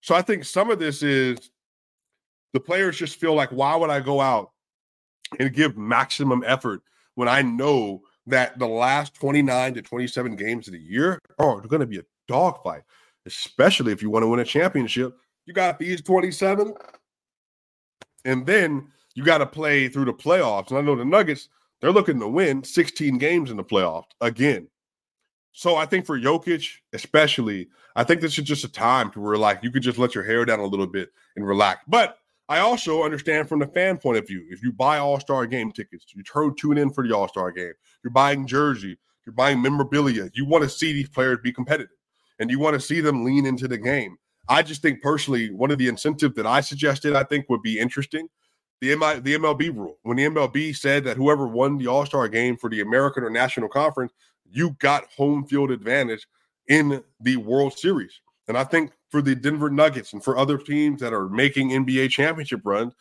So 0.00 0.14
I 0.14 0.22
think 0.22 0.44
some 0.44 0.70
of 0.70 0.78
this 0.78 1.02
is 1.02 1.50
the 2.52 2.60
players 2.60 2.96
just 2.96 3.20
feel 3.20 3.34
like, 3.34 3.50
why 3.50 3.76
would 3.76 3.90
I 3.90 4.00
go 4.00 4.20
out 4.20 4.52
and 5.38 5.52
give 5.52 5.76
maximum 5.76 6.42
effort 6.46 6.82
when 7.14 7.28
I 7.28 7.42
know 7.42 8.02
that 8.26 8.58
the 8.58 8.66
last 8.66 9.14
29 9.14 9.74
to 9.74 9.82
27 9.82 10.36
games 10.36 10.68
of 10.68 10.72
the 10.72 10.80
year 10.80 11.18
are 11.38 11.60
going 11.60 11.80
to 11.80 11.86
be 11.86 11.98
a 11.98 12.04
dogfight, 12.26 12.82
especially 13.26 13.92
if 13.92 14.02
you 14.02 14.10
want 14.10 14.22
to 14.22 14.28
win 14.28 14.40
a 14.40 14.44
championship. 14.44 15.16
You 15.46 15.54
got 15.54 15.78
these 15.78 16.02
27, 16.02 16.74
and 18.24 18.46
then 18.46 18.88
you 19.14 19.24
got 19.24 19.38
to 19.38 19.46
play 19.46 19.88
through 19.88 20.04
the 20.04 20.12
playoffs. 20.12 20.68
And 20.68 20.78
I 20.78 20.82
know 20.82 20.94
the 20.94 21.04
Nuggets, 21.04 21.48
they're 21.80 21.92
looking 21.92 22.20
to 22.20 22.28
win 22.28 22.62
16 22.62 23.18
games 23.18 23.50
in 23.50 23.56
the 23.56 23.64
playoffs 23.64 24.10
again. 24.20 24.68
So 25.58 25.74
I 25.74 25.86
think 25.86 26.06
for 26.06 26.16
Jokic, 26.16 26.70
especially, 26.92 27.66
I 27.96 28.04
think 28.04 28.20
this 28.20 28.38
is 28.38 28.44
just 28.44 28.62
a 28.62 28.68
time 28.68 29.10
to 29.10 29.20
where 29.20 29.36
like 29.36 29.58
you 29.64 29.72
could 29.72 29.82
just 29.82 29.98
let 29.98 30.14
your 30.14 30.22
hair 30.22 30.44
down 30.44 30.60
a 30.60 30.64
little 30.64 30.86
bit 30.86 31.08
and 31.34 31.44
relax. 31.44 31.82
But 31.88 32.16
I 32.48 32.60
also 32.60 33.02
understand 33.02 33.48
from 33.48 33.58
the 33.58 33.66
fan 33.66 33.98
point 33.98 34.18
of 34.18 34.26
view. 34.28 34.46
If 34.50 34.62
you 34.62 34.72
buy 34.72 34.98
All 34.98 35.18
Star 35.18 35.46
game 35.46 35.72
tickets, 35.72 36.06
you 36.14 36.22
turn 36.22 36.54
tune 36.54 36.78
in 36.78 36.92
for 36.92 37.04
the 37.04 37.12
All 37.12 37.26
Star 37.26 37.50
game. 37.50 37.72
You're 38.04 38.12
buying 38.12 38.46
jersey. 38.46 38.96
You're 39.26 39.32
buying 39.32 39.60
memorabilia. 39.60 40.30
You 40.32 40.46
want 40.46 40.62
to 40.62 40.70
see 40.70 40.92
these 40.92 41.08
players 41.08 41.38
be 41.42 41.52
competitive, 41.52 41.96
and 42.38 42.52
you 42.52 42.60
want 42.60 42.74
to 42.74 42.80
see 42.80 43.00
them 43.00 43.24
lean 43.24 43.44
into 43.44 43.66
the 43.66 43.78
game. 43.78 44.16
I 44.48 44.62
just 44.62 44.80
think 44.80 45.02
personally, 45.02 45.50
one 45.50 45.72
of 45.72 45.78
the 45.78 45.88
incentives 45.88 46.36
that 46.36 46.46
I 46.46 46.60
suggested, 46.60 47.16
I 47.16 47.24
think 47.24 47.48
would 47.48 47.62
be 47.62 47.80
interesting, 47.80 48.28
the 48.80 48.94
MI, 48.94 49.18
the 49.18 49.34
MLB 49.34 49.74
rule. 49.74 49.98
When 50.04 50.18
the 50.18 50.26
MLB 50.26 50.76
said 50.76 51.02
that 51.02 51.16
whoever 51.16 51.48
won 51.48 51.78
the 51.78 51.88
All 51.88 52.06
Star 52.06 52.28
game 52.28 52.56
for 52.56 52.70
the 52.70 52.80
American 52.80 53.24
or 53.24 53.30
National 53.30 53.68
Conference, 53.68 54.12
you 54.50 54.76
got 54.78 55.06
home 55.16 55.46
field 55.46 55.70
advantage 55.70 56.26
in 56.68 57.02
the 57.20 57.36
World 57.36 57.78
Series. 57.78 58.20
And 58.46 58.56
I 58.56 58.64
think 58.64 58.92
for 59.10 59.22
the 59.22 59.34
Denver 59.34 59.70
Nuggets 59.70 60.12
and 60.12 60.22
for 60.22 60.36
other 60.36 60.58
teams 60.58 61.00
that 61.00 61.12
are 61.12 61.28
making 61.28 61.70
NBA 61.70 62.10
championship 62.10 62.60
runs, 62.64 62.94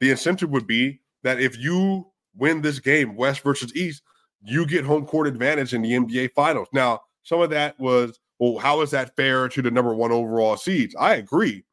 the 0.00 0.10
incentive 0.10 0.50
would 0.50 0.66
be 0.66 1.00
that 1.22 1.40
if 1.40 1.58
you 1.58 2.06
win 2.36 2.62
this 2.62 2.78
game, 2.78 3.14
West 3.16 3.42
versus 3.42 3.74
East, 3.74 4.02
you 4.42 4.66
get 4.66 4.84
home 4.84 5.06
court 5.06 5.26
advantage 5.26 5.74
in 5.74 5.82
the 5.82 5.92
NBA 5.92 6.32
finals. 6.34 6.68
Now, 6.72 7.02
some 7.22 7.40
of 7.40 7.50
that 7.50 7.78
was, 7.78 8.18
well, 8.38 8.58
how 8.58 8.80
is 8.80 8.90
that 8.90 9.14
fair 9.16 9.48
to 9.48 9.62
the 9.62 9.70
number 9.70 9.94
one 9.94 10.10
overall 10.10 10.56
seeds? 10.56 10.94
I 10.98 11.14
agree. 11.14 11.64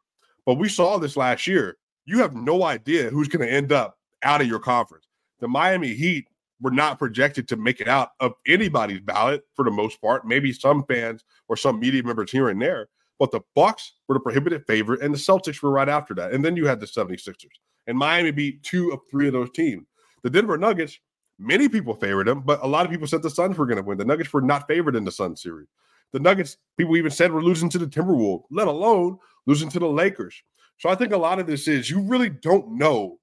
But 0.45 0.55
we 0.55 0.69
saw 0.69 0.97
this 0.97 1.17
last 1.17 1.47
year. 1.47 1.77
You 2.05 2.19
have 2.19 2.35
no 2.35 2.63
idea 2.63 3.09
who's 3.09 3.27
going 3.27 3.47
to 3.47 3.53
end 3.53 3.71
up 3.71 3.97
out 4.23 4.41
of 4.41 4.47
your 4.47 4.59
conference. 4.59 5.05
The 5.39 5.47
Miami 5.47 5.93
Heat 5.93 6.27
were 6.61 6.71
not 6.71 6.99
projected 6.99 7.47
to 7.47 7.55
make 7.55 7.79
it 7.79 7.87
out 7.87 8.09
of 8.19 8.33
anybody's 8.47 8.99
ballot 8.99 9.43
for 9.55 9.65
the 9.65 9.71
most 9.71 10.01
part. 10.01 10.27
Maybe 10.27 10.51
some 10.51 10.83
fans 10.85 11.23
or 11.47 11.55
some 11.55 11.79
media 11.79 12.03
members 12.03 12.31
here 12.31 12.49
and 12.49 12.61
there. 12.61 12.89
But 13.17 13.31
the 13.31 13.41
Bucks 13.55 13.93
were 14.07 14.15
the 14.15 14.19
prohibited 14.21 14.65
favorite, 14.65 15.01
and 15.01 15.13
the 15.13 15.17
Celtics 15.17 15.61
were 15.61 15.71
right 15.71 15.89
after 15.89 16.13
that. 16.15 16.31
And 16.31 16.43
then 16.43 16.55
you 16.55 16.65
had 16.65 16.79
the 16.79 16.85
76ers. 16.85 17.45
And 17.87 17.97
Miami 17.97 18.31
beat 18.31 18.63
two 18.63 18.91
of 18.91 18.99
three 19.09 19.27
of 19.27 19.33
those 19.33 19.51
teams. 19.51 19.85
The 20.23 20.29
Denver 20.29 20.57
Nuggets, 20.57 20.99
many 21.37 21.67
people 21.67 21.95
favored 21.95 22.27
them, 22.27 22.41
but 22.41 22.63
a 22.63 22.67
lot 22.67 22.85
of 22.85 22.91
people 22.91 23.07
said 23.07 23.21
the 23.21 23.29
Suns 23.29 23.57
were 23.57 23.65
going 23.65 23.77
to 23.77 23.83
win. 23.83 23.97
The 23.97 24.05
Nuggets 24.05 24.31
were 24.31 24.41
not 24.41 24.67
favored 24.67 24.95
in 24.95 25.05
the 25.05 25.11
Sun 25.11 25.35
series. 25.35 25.67
The 26.11 26.19
Nuggets, 26.19 26.57
people 26.77 26.97
even 26.97 27.11
said 27.11 27.31
were 27.31 27.43
losing 27.43 27.69
to 27.69 27.77
the 27.77 27.87
Timberwolves, 27.87 28.43
let 28.51 28.67
alone 28.67 29.17
losing 29.45 29.69
to 29.69 29.79
the 29.79 29.87
Lakers. 29.87 30.41
So 30.77 30.89
I 30.89 30.95
think 30.95 31.11
a 31.13 31.17
lot 31.17 31.39
of 31.39 31.47
this 31.47 31.67
is 31.67 31.89
you 31.89 32.01
really 32.01 32.29
don't 32.29 32.77
know 32.77 33.19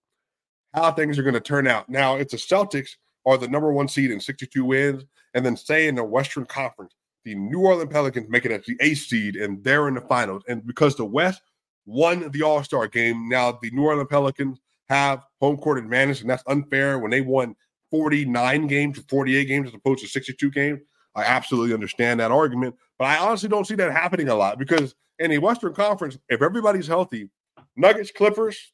how 0.74 0.92
things 0.92 1.18
are 1.18 1.22
going 1.22 1.34
to 1.34 1.40
turn 1.40 1.66
out. 1.66 1.88
Now, 1.88 2.16
it's 2.16 2.32
the 2.32 2.38
Celtics 2.38 2.90
are 3.26 3.36
the 3.36 3.48
number 3.48 3.72
one 3.72 3.88
seed 3.88 4.10
in 4.10 4.20
62 4.20 4.64
wins, 4.64 5.04
and 5.34 5.44
then 5.44 5.56
say 5.56 5.88
in 5.88 5.96
the 5.96 6.04
Western 6.04 6.46
Conference, 6.46 6.94
the 7.24 7.34
New 7.34 7.60
Orleans 7.60 7.92
Pelicans 7.92 8.28
make 8.30 8.46
it 8.46 8.52
as 8.52 8.64
the 8.64 8.76
eighth 8.80 9.00
seed, 9.00 9.34
and 9.34 9.62
they're 9.64 9.88
in 9.88 9.94
the 9.94 10.00
finals. 10.00 10.44
And 10.48 10.64
because 10.64 10.94
the 10.94 11.04
West 11.04 11.42
won 11.84 12.30
the 12.30 12.42
All 12.42 12.62
Star 12.62 12.86
game, 12.86 13.28
now 13.28 13.58
the 13.60 13.70
New 13.72 13.82
Orleans 13.82 14.08
Pelicans 14.08 14.60
have 14.88 15.24
home 15.40 15.56
court 15.56 15.78
advantage, 15.78 16.20
and 16.20 16.30
that's 16.30 16.44
unfair 16.46 17.00
when 17.00 17.10
they 17.10 17.20
won 17.20 17.56
49 17.90 18.66
games 18.68 18.98
to 18.98 19.04
48 19.08 19.44
games 19.44 19.68
as 19.68 19.74
opposed 19.74 20.02
to 20.02 20.08
62 20.08 20.50
games. 20.52 20.80
I 21.16 21.24
absolutely 21.24 21.74
understand 21.74 22.20
that 22.20 22.30
argument, 22.30 22.76
but 22.98 23.06
I 23.06 23.18
honestly 23.18 23.48
don't 23.48 23.66
see 23.66 23.74
that 23.74 23.90
happening 23.90 24.28
a 24.28 24.34
lot 24.34 24.58
because 24.58 24.94
in 25.18 25.30
the 25.30 25.38
Western 25.38 25.74
Conference, 25.74 26.18
if 26.28 26.42
everybody's 26.42 26.86
healthy, 26.86 27.30
Nuggets, 27.74 28.12
Clippers, 28.12 28.72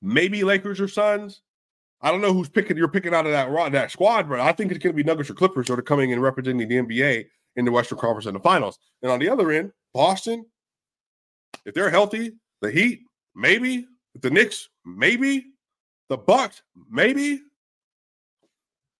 maybe 0.00 0.42
Lakers 0.42 0.80
or 0.80 0.88
Suns, 0.88 1.42
I 2.04 2.10
don't 2.10 2.20
know 2.20 2.34
who's 2.34 2.50
picking. 2.50 2.76
You're 2.76 2.88
picking 2.88 3.14
out 3.14 3.24
of 3.24 3.32
that 3.32 3.72
that 3.72 3.90
squad, 3.90 4.28
but 4.28 4.38
I 4.38 4.52
think 4.52 4.70
it's 4.70 4.82
going 4.82 4.94
to 4.94 4.96
be 4.96 5.02
Nuggets 5.02 5.30
or 5.30 5.34
Clippers 5.34 5.68
that 5.68 5.78
are 5.78 5.82
coming 5.82 6.12
and 6.12 6.20
representing 6.20 6.68
the 6.68 6.76
NBA 6.76 7.24
in 7.56 7.64
the 7.64 7.72
Western 7.72 7.96
Conference 7.96 8.26
in 8.26 8.34
the 8.34 8.40
finals. 8.40 8.78
And 9.02 9.10
on 9.10 9.20
the 9.20 9.30
other 9.30 9.50
end, 9.50 9.72
Boston, 9.94 10.44
if 11.64 11.74
they're 11.74 11.88
healthy, 11.88 12.32
the 12.60 12.70
Heat, 12.70 13.00
maybe 13.34 13.86
the 14.20 14.28
Knicks, 14.28 14.68
maybe 14.84 15.46
the 16.10 16.18
Bucks, 16.18 16.62
maybe. 16.90 17.40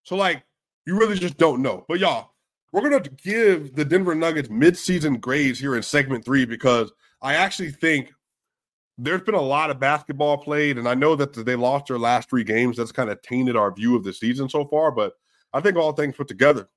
So 0.04 0.16
like, 0.16 0.42
you 0.86 0.98
really 0.98 1.18
just 1.18 1.36
don't 1.36 1.60
know. 1.60 1.84
But 1.86 2.00
y'all, 2.00 2.30
we're 2.72 2.88
gonna 2.88 3.00
give 3.00 3.74
the 3.74 3.84
Denver 3.84 4.14
Nuggets 4.14 4.48
midseason 4.48 5.20
grades 5.20 5.58
here 5.58 5.76
in 5.76 5.82
segment 5.82 6.24
three 6.24 6.46
because 6.46 6.90
I 7.20 7.34
actually 7.34 7.70
think 7.70 8.14
there's 8.96 9.22
been 9.22 9.34
a 9.34 9.40
lot 9.40 9.70
of 9.70 9.80
basketball 9.80 10.38
played, 10.38 10.78
and 10.78 10.88
I 10.88 10.94
know 10.94 11.16
that 11.16 11.32
they 11.32 11.56
lost 11.56 11.86
their 11.86 11.98
last 11.98 12.30
three 12.30 12.44
games. 12.44 12.76
That's 12.76 12.92
kind 12.92 13.10
of 13.10 13.20
tainted 13.22 13.56
our 13.56 13.74
view 13.74 13.96
of 13.96 14.04
the 14.04 14.12
season 14.12 14.48
so 14.48 14.64
far. 14.66 14.90
But 14.92 15.14
I 15.52 15.60
think 15.60 15.76
all 15.76 15.92
things 15.92 16.16
put 16.16 16.28
together, 16.28 16.68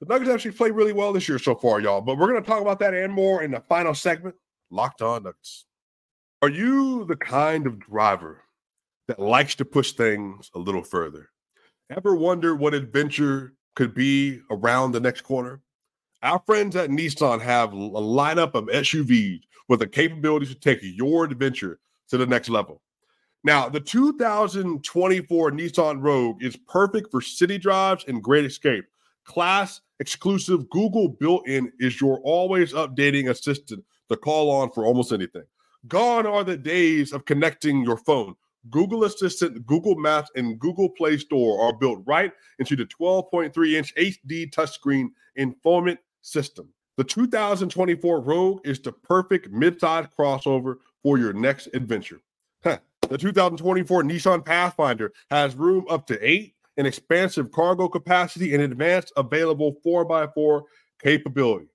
the 0.00 0.06
Nuggets 0.06 0.30
actually 0.30 0.52
played 0.52 0.72
really 0.72 0.92
well 0.92 1.12
this 1.12 1.28
year 1.28 1.38
so 1.38 1.54
far, 1.54 1.80
y'all. 1.80 2.00
But 2.00 2.18
we're 2.18 2.28
going 2.28 2.42
to 2.42 2.48
talk 2.48 2.60
about 2.60 2.78
that 2.80 2.94
and 2.94 3.12
more 3.12 3.42
in 3.42 3.50
the 3.50 3.62
final 3.68 3.94
segment. 3.94 4.34
Locked 4.70 5.02
on 5.02 5.22
Nuggets. 5.22 5.64
Are 6.42 6.50
you 6.50 7.04
the 7.06 7.16
kind 7.16 7.66
of 7.66 7.80
driver 7.80 8.44
that 9.08 9.18
likes 9.18 9.54
to 9.56 9.64
push 9.64 9.92
things 9.92 10.50
a 10.54 10.58
little 10.58 10.84
further? 10.84 11.30
Ever 11.90 12.14
wonder 12.14 12.54
what 12.54 12.74
adventure 12.74 13.54
could 13.74 13.94
be 13.94 14.40
around 14.50 14.92
the 14.92 15.00
next 15.00 15.22
corner? 15.22 15.62
Our 16.22 16.42
friends 16.46 16.76
at 16.76 16.90
Nissan 16.90 17.40
have 17.40 17.72
a 17.72 17.76
lineup 17.76 18.54
of 18.54 18.66
SUVs 18.66 19.40
with 19.68 19.80
the 19.80 19.86
capabilities 19.86 20.48
to 20.48 20.58
take 20.58 20.80
your 20.82 21.24
adventure 21.24 21.78
to 22.08 22.16
the 22.16 22.26
next 22.26 22.48
level. 22.48 22.82
Now, 23.44 23.68
the 23.68 23.80
2024 23.80 25.50
Nissan 25.52 26.02
Rogue 26.02 26.42
is 26.42 26.56
perfect 26.56 27.10
for 27.10 27.20
city 27.20 27.58
drives 27.58 28.04
and 28.08 28.22
great 28.22 28.44
escape. 28.44 28.84
Class 29.24 29.80
exclusive 30.00 30.68
Google 30.70 31.08
built 31.08 31.46
in 31.46 31.72
is 31.78 32.00
your 32.00 32.20
always 32.20 32.72
updating 32.72 33.30
assistant 33.30 33.84
to 34.08 34.16
call 34.16 34.50
on 34.50 34.70
for 34.72 34.84
almost 34.84 35.12
anything. 35.12 35.44
Gone 35.86 36.26
are 36.26 36.42
the 36.42 36.56
days 36.56 37.12
of 37.12 37.24
connecting 37.24 37.84
your 37.84 37.98
phone. 37.98 38.34
Google 38.70 39.04
Assistant, 39.04 39.64
Google 39.66 39.94
Maps, 39.94 40.30
and 40.34 40.58
Google 40.58 40.90
Play 40.90 41.16
Store 41.16 41.62
are 41.62 41.72
built 41.72 42.02
right 42.06 42.32
into 42.58 42.74
the 42.74 42.86
12.3 42.86 43.72
inch 43.74 43.94
HD 43.94 44.50
touchscreen 44.52 45.08
infotainment 45.38 45.98
system. 46.22 46.68
The 46.98 47.04
2024 47.04 48.20
Rogue 48.20 48.60
is 48.64 48.80
the 48.80 48.90
perfect 48.90 49.52
midsize 49.52 50.10
crossover 50.18 50.78
for 51.04 51.16
your 51.16 51.32
next 51.32 51.68
adventure. 51.72 52.20
Huh. 52.64 52.78
The 53.08 53.16
2024 53.16 54.02
Nissan 54.02 54.44
Pathfinder 54.44 55.12
has 55.30 55.54
room 55.54 55.86
up 55.88 56.08
to 56.08 56.18
eight, 56.20 56.56
an 56.76 56.86
expansive 56.86 57.52
cargo 57.52 57.88
capacity, 57.88 58.52
and 58.52 58.64
advanced 58.64 59.12
available 59.16 59.76
4x4 59.86 60.62
capability. 61.00 61.68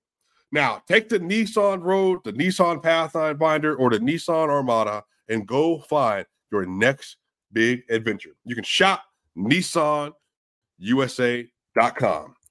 Now, 0.52 0.82
take 0.86 1.08
the 1.08 1.20
Nissan 1.20 1.82
Rogue, 1.82 2.22
the 2.24 2.34
Nissan 2.34 2.82
Pathfinder, 2.82 3.76
or 3.76 3.88
the 3.88 4.00
Nissan 4.00 4.50
Armada 4.50 5.04
and 5.30 5.48
go 5.48 5.78
find 5.78 6.26
your 6.52 6.66
next 6.66 7.16
big 7.50 7.84
adventure. 7.88 8.36
You 8.44 8.54
can 8.54 8.62
shop 8.62 9.04
NissanUSA.com. 9.38 10.14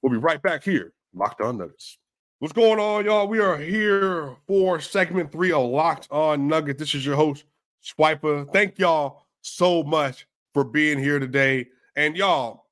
We'll 0.02 0.12
be 0.12 0.18
right 0.18 0.42
back 0.42 0.64
here, 0.64 0.92
Locked 1.14 1.40
On 1.40 1.56
Nuggets. 1.56 1.98
What's 2.40 2.52
going 2.52 2.80
on, 2.80 3.04
y'all? 3.04 3.28
We 3.28 3.38
are 3.38 3.56
here 3.56 4.34
for 4.48 4.80
segment 4.80 5.30
three 5.30 5.52
of 5.52 5.70
Locked 5.70 6.08
On 6.10 6.48
Nuggets. 6.48 6.80
This 6.80 6.92
is 6.92 7.06
your 7.06 7.14
host, 7.14 7.44
Swiper. 7.82 8.52
Thank 8.52 8.76
y'all 8.76 9.22
so 9.40 9.84
much 9.84 10.26
for 10.52 10.64
being 10.64 10.98
here 10.98 11.20
today. 11.20 11.68
And 11.94 12.16
y'all, 12.16 12.66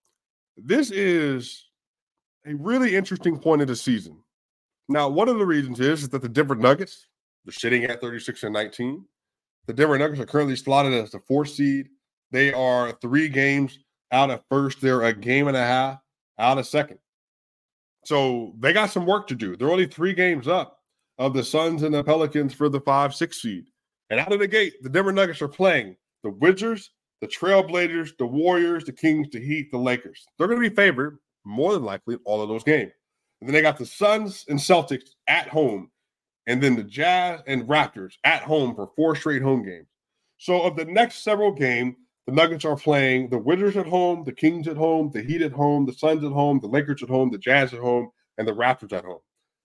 this 0.56 0.90
is 0.90 1.68
a 2.44 2.54
really 2.54 2.96
interesting 2.96 3.38
point 3.38 3.62
of 3.62 3.68
the 3.68 3.76
season. 3.76 4.18
Now, 4.88 5.08
one 5.08 5.28
of 5.28 5.38
the 5.38 5.46
reasons 5.46 5.78
is, 5.78 6.02
is 6.02 6.08
that 6.08 6.22
the 6.22 6.28
Denver 6.28 6.56
Nuggets, 6.56 7.06
they're 7.44 7.52
sitting 7.52 7.84
at 7.84 8.00
36 8.00 8.42
and 8.42 8.52
19. 8.52 9.04
The 9.66 9.74
Denver 9.74 9.96
Nuggets 9.96 10.20
are 10.20 10.26
currently 10.26 10.56
slotted 10.56 10.92
as 10.92 11.12
the 11.12 11.20
fourth 11.20 11.50
seed. 11.50 11.88
They 12.32 12.52
are 12.52 12.98
three 13.00 13.28
games 13.28 13.78
out 14.10 14.30
of 14.30 14.42
first. 14.50 14.80
They're 14.80 15.04
a 15.04 15.12
game 15.12 15.46
and 15.46 15.56
a 15.56 15.64
half 15.64 16.00
out 16.36 16.58
of 16.58 16.66
second. 16.66 16.98
So 18.04 18.54
they 18.58 18.72
got 18.72 18.90
some 18.90 19.06
work 19.06 19.26
to 19.28 19.34
do. 19.34 19.56
They're 19.56 19.70
only 19.70 19.86
three 19.86 20.14
games 20.14 20.48
up 20.48 20.78
of 21.18 21.34
the 21.34 21.44
Suns 21.44 21.82
and 21.82 21.94
the 21.94 22.02
Pelicans 22.02 22.54
for 22.54 22.68
the 22.68 22.80
five, 22.80 23.14
six 23.14 23.40
seed. 23.40 23.66
And 24.10 24.18
out 24.18 24.32
of 24.32 24.40
the 24.40 24.48
gate, 24.48 24.74
the 24.82 24.88
Denver 24.88 25.12
Nuggets 25.12 25.42
are 25.42 25.48
playing 25.48 25.96
the 26.22 26.30
Wizards, 26.30 26.90
the 27.20 27.28
Trailblazers, 27.28 28.16
the 28.18 28.26
Warriors, 28.26 28.84
the 28.84 28.92
Kings, 28.92 29.28
the 29.30 29.40
Heat, 29.40 29.70
the 29.70 29.78
Lakers. 29.78 30.26
They're 30.36 30.48
going 30.48 30.60
to 30.60 30.68
be 30.68 30.74
favored 30.74 31.18
more 31.44 31.72
than 31.72 31.84
likely 31.84 32.14
in 32.14 32.20
all 32.24 32.42
of 32.42 32.48
those 32.48 32.64
games. 32.64 32.92
And 33.40 33.48
then 33.48 33.54
they 33.54 33.62
got 33.62 33.78
the 33.78 33.86
Suns 33.86 34.44
and 34.48 34.58
Celtics 34.58 35.10
at 35.26 35.48
home, 35.48 35.90
and 36.46 36.62
then 36.62 36.76
the 36.76 36.84
Jazz 36.84 37.40
and 37.46 37.68
Raptors 37.68 38.14
at 38.24 38.42
home 38.42 38.74
for 38.74 38.90
four 38.94 39.16
straight 39.16 39.42
home 39.42 39.64
games. 39.64 39.86
So 40.38 40.62
of 40.62 40.76
the 40.76 40.84
next 40.84 41.22
several 41.22 41.52
games, 41.52 41.96
the 42.26 42.32
Nuggets 42.32 42.64
are 42.64 42.76
playing 42.76 43.28
the 43.28 43.38
Wizards 43.38 43.76
at 43.76 43.86
home, 43.86 44.24
the 44.24 44.32
Kings 44.32 44.68
at 44.68 44.76
home, 44.76 45.10
the 45.12 45.22
Heat 45.22 45.42
at 45.42 45.52
home, 45.52 45.86
the 45.86 45.92
Suns 45.92 46.24
at 46.24 46.32
home, 46.32 46.60
the 46.60 46.68
Lakers 46.68 47.02
at 47.02 47.08
home, 47.08 47.30
the 47.30 47.38
Jazz 47.38 47.72
at 47.74 47.80
home, 47.80 48.10
and 48.38 48.46
the 48.46 48.52
Raptors 48.52 48.92
at 48.92 49.04
home. 49.04 49.20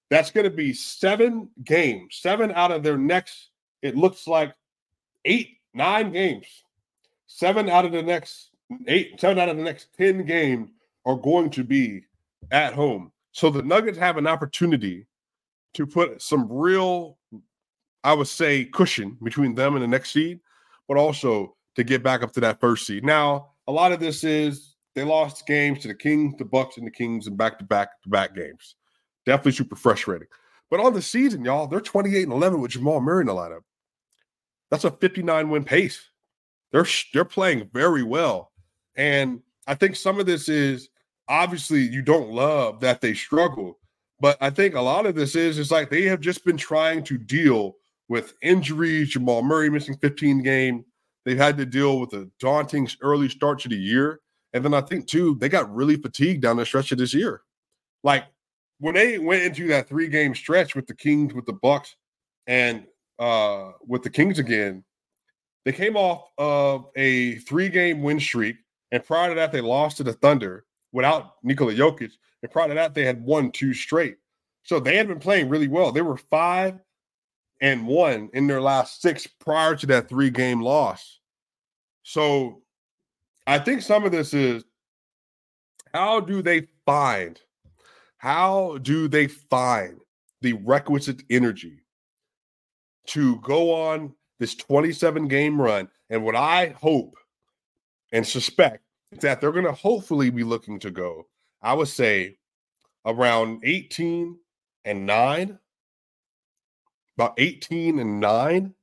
That's 0.09 0.31
going 0.31 0.45
to 0.45 0.49
be 0.49 0.73
seven 0.73 1.49
games, 1.63 2.19
seven 2.21 2.51
out 2.51 2.71
of 2.71 2.81
their 2.81 2.97
next, 2.97 3.49
it 3.81 3.95
looks 3.95 4.25
like 4.25 4.55
eight, 5.25 5.57
nine 5.73 6.11
games. 6.11 6.47
Seven 7.27 7.69
out 7.69 7.85
of 7.85 7.91
the 7.91 8.01
next 8.01 8.51
eight, 8.87 9.19
seven 9.19 9.37
out 9.37 9.49
of 9.49 9.57
the 9.57 9.63
next 9.63 9.89
10 9.97 10.25
games 10.25 10.69
are 11.05 11.17
going 11.17 11.49
to 11.51 11.63
be 11.63 12.03
at 12.51 12.73
home. 12.73 13.11
So 13.33 13.49
the 13.49 13.61
Nuggets 13.61 13.97
have 13.97 14.17
an 14.17 14.27
opportunity 14.27 15.05
to 15.73 15.85
put 15.85 16.21
some 16.21 16.51
real, 16.51 17.17
I 18.03 18.13
would 18.13 18.27
say, 18.27 18.65
cushion 18.65 19.17
between 19.21 19.53
them 19.53 19.75
and 19.75 19.83
the 19.83 19.87
next 19.87 20.11
seed, 20.11 20.39
but 20.87 20.97
also 20.97 21.56
to 21.77 21.83
get 21.83 22.03
back 22.03 22.23
up 22.23 22.33
to 22.33 22.39
that 22.41 22.59
first 22.59 22.85
seed. 22.87 23.05
Now, 23.05 23.51
a 23.67 23.71
lot 23.71 23.91
of 23.91 23.99
this 23.99 24.23
is 24.23 24.75
they 24.95 25.03
lost 25.03 25.45
games 25.45 25.79
to 25.79 25.87
the 25.87 25.93
Kings, 25.93 26.33
the 26.37 26.43
Bucks, 26.43 26.77
and 26.77 26.87
the 26.87 26.91
Kings 26.91 27.27
in 27.27 27.35
back 27.35 27.59
to 27.59 27.65
back 27.65 28.01
to 28.01 28.09
back 28.09 28.35
games. 28.35 28.75
Definitely 29.27 29.51
super 29.51 29.75
frustrating. 29.75 30.27
But 30.71 30.79
on 30.79 30.95
the 30.95 31.01
season, 31.03 31.45
y'all, 31.45 31.67
they're 31.67 31.79
28 31.79 32.23
and 32.23 32.33
11 32.33 32.59
with 32.59 32.71
Jamal 32.71 32.99
Murray 32.99 33.21
in 33.21 33.27
the 33.27 33.33
lineup. 33.33 33.61
That's 34.71 34.85
a 34.85 34.91
59 34.91 35.49
win 35.49 35.63
pace. 35.63 36.03
They're 36.71 36.87
they're 37.13 37.23
playing 37.23 37.69
very 37.71 38.03
well. 38.03 38.51
And 38.95 39.41
I 39.67 39.75
think 39.75 39.95
some 39.95 40.19
of 40.19 40.25
this 40.25 40.49
is 40.49 40.89
obviously 41.29 41.81
you 41.81 42.01
don't 42.01 42.31
love 42.31 42.79
that 42.79 43.01
they 43.01 43.13
struggle, 43.13 43.77
but 44.19 44.35
I 44.41 44.49
think 44.49 44.73
a 44.73 44.81
lot 44.81 45.05
of 45.05 45.13
this 45.13 45.35
is 45.35 45.59
is 45.59 45.71
like 45.71 45.91
they 45.91 46.03
have 46.05 46.21
just 46.21 46.43
been 46.43 46.57
trying 46.57 47.03
to 47.03 47.19
deal 47.19 47.75
with 48.09 48.33
injuries, 48.41 49.09
Jamal 49.09 49.43
Murray 49.43 49.69
missing 49.69 49.95
15 49.97 50.41
games, 50.41 50.83
They've 51.27 51.37
had 51.37 51.57
to 51.57 51.65
deal 51.65 51.99
with 51.99 52.13
a 52.13 52.31
daunting 52.39 52.87
early 53.01 53.27
start 53.27 53.59
to 53.59 53.67
the 53.67 53.75
year. 53.75 54.21
And 54.53 54.63
then 54.63 54.73
I 54.73 54.79
think, 54.79 55.07
too, 55.07 55.35
they 55.35 55.49
got 55.49 55.75
really 55.75 55.97
fatigued 55.97 56.41
down 56.41 56.55
the 56.55 56.65
stretch 56.65 56.93
of 56.93 56.99
this 56.99 57.13
year. 57.13 57.41
Like 58.01 58.23
when 58.79 58.95
they 58.95 59.19
went 59.19 59.43
into 59.43 59.67
that 59.67 59.89
three 59.89 60.07
game 60.07 60.33
stretch 60.33 60.73
with 60.73 60.87
the 60.87 60.95
Kings, 60.95 61.33
with 61.33 61.45
the 61.45 61.51
Bucks, 61.51 61.97
and 62.47 62.85
uh, 63.19 63.71
with 63.85 64.03
the 64.03 64.09
Kings 64.09 64.39
again, 64.39 64.85
they 65.65 65.73
came 65.73 65.97
off 65.97 66.29
of 66.37 66.85
a 66.95 67.35
three 67.39 67.67
game 67.67 68.03
win 68.03 68.21
streak. 68.21 68.55
And 68.93 69.03
prior 69.03 69.27
to 69.27 69.35
that, 69.35 69.51
they 69.51 69.59
lost 69.59 69.97
to 69.97 70.03
the 70.03 70.13
Thunder 70.13 70.63
without 70.93 71.33
Nikola 71.43 71.73
Jokic. 71.73 72.13
And 72.41 72.49
prior 72.49 72.69
to 72.69 72.73
that, 72.75 72.93
they 72.93 73.03
had 73.03 73.21
won 73.21 73.51
two 73.51 73.73
straight. 73.73 74.15
So 74.63 74.79
they 74.79 74.95
had 74.95 75.09
been 75.09 75.19
playing 75.19 75.49
really 75.49 75.67
well. 75.67 75.91
They 75.91 76.01
were 76.01 76.15
five 76.15 76.79
and 77.61 77.87
one 77.87 78.29
in 78.33 78.47
their 78.47 78.61
last 78.61 79.01
six 79.01 79.27
prior 79.27 79.75
to 79.75 79.85
that 79.87 80.09
three 80.09 80.29
game 80.29 80.61
loss. 80.61 81.19
So 82.03 82.61
I 83.45 83.59
think 83.59 83.81
some 83.81 84.05
of 84.05 84.11
this 84.11 84.33
is 84.33 84.63
how 85.93 86.19
do 86.19 86.41
they 86.41 86.67
find, 86.85 87.39
how 88.17 88.77
do 88.81 89.07
they 89.07 89.27
find 89.27 89.99
the 90.41 90.53
requisite 90.53 91.23
energy 91.29 91.83
to 93.07 93.39
go 93.41 93.73
on 93.73 94.13
this 94.39 94.55
27 94.55 95.27
game 95.27 95.59
run? 95.59 95.89
And 96.09 96.23
what 96.23 96.35
I 96.35 96.75
hope 96.79 97.15
and 98.11 98.25
suspect 98.25 98.83
is 99.11 99.19
that 99.19 99.41
they're 99.41 99.51
going 99.51 99.65
to 99.65 99.71
hopefully 99.71 100.29
be 100.29 100.43
looking 100.43 100.79
to 100.79 100.91
go, 100.91 101.27
I 101.61 101.73
would 101.73 101.87
say, 101.87 102.37
around 103.05 103.61
18 103.63 104.37
and 104.85 105.05
9 105.05 105.59
about 107.17 107.33
18 107.37 107.99
and 107.99 108.19
9 108.19 108.73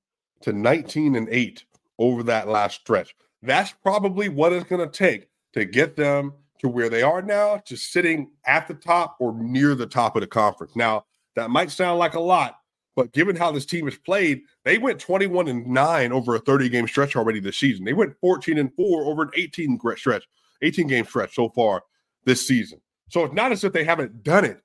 to 0.42 0.52
19 0.52 1.16
and 1.16 1.28
8 1.30 1.64
over 1.98 2.22
that 2.24 2.48
last 2.48 2.80
stretch. 2.80 3.14
That's 3.42 3.72
probably 3.72 4.28
what 4.28 4.52
it's 4.52 4.68
going 4.68 4.88
to 4.88 4.98
take 4.98 5.28
to 5.52 5.64
get 5.64 5.96
them 5.96 6.32
to 6.58 6.68
where 6.68 6.88
they 6.88 7.02
are 7.02 7.22
now 7.22 7.58
to 7.58 7.76
sitting 7.76 8.30
at 8.46 8.66
the 8.66 8.74
top 8.74 9.16
or 9.20 9.34
near 9.34 9.74
the 9.74 9.86
top 9.86 10.16
of 10.16 10.20
the 10.20 10.26
conference. 10.26 10.74
Now, 10.74 11.04
that 11.36 11.50
might 11.50 11.70
sound 11.70 11.98
like 11.98 12.14
a 12.14 12.20
lot, 12.20 12.58
but 12.96 13.12
given 13.12 13.36
how 13.36 13.52
this 13.52 13.66
team 13.66 13.84
has 13.86 13.96
played, 13.96 14.42
they 14.64 14.78
went 14.78 14.98
21 14.98 15.48
and 15.48 15.66
9 15.66 16.12
over 16.12 16.34
a 16.34 16.40
30 16.40 16.68
game 16.68 16.88
stretch 16.88 17.16
already 17.16 17.40
this 17.40 17.58
season. 17.58 17.84
They 17.84 17.92
went 17.92 18.16
14 18.20 18.58
and 18.58 18.74
4 18.74 19.04
over 19.04 19.22
an 19.22 19.30
18 19.36 19.78
stretch, 19.96 20.26
18 20.62 20.86
game 20.86 21.04
stretch 21.04 21.34
so 21.34 21.50
far 21.50 21.82
this 22.24 22.46
season. 22.46 22.80
So 23.10 23.24
it's 23.24 23.34
not 23.34 23.52
as 23.52 23.62
if 23.64 23.72
they 23.72 23.84
haven't 23.84 24.22
done 24.22 24.44
it, 24.44 24.60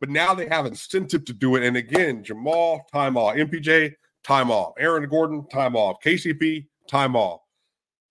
but 0.00 0.08
now 0.08 0.34
they 0.34 0.46
have 0.48 0.66
incentive 0.66 1.24
to 1.24 1.32
do 1.32 1.56
it. 1.56 1.62
And 1.62 1.76
again, 1.76 2.22
Jamal, 2.22 2.86
time 2.92 3.16
off. 3.16 3.34
MPJ, 3.36 3.94
time 4.24 4.50
off. 4.50 4.74
Aaron 4.78 5.08
Gordon, 5.08 5.46
time 5.48 5.74
off. 5.74 5.96
KCP, 6.04 6.66
time 6.88 7.16
off. 7.16 7.40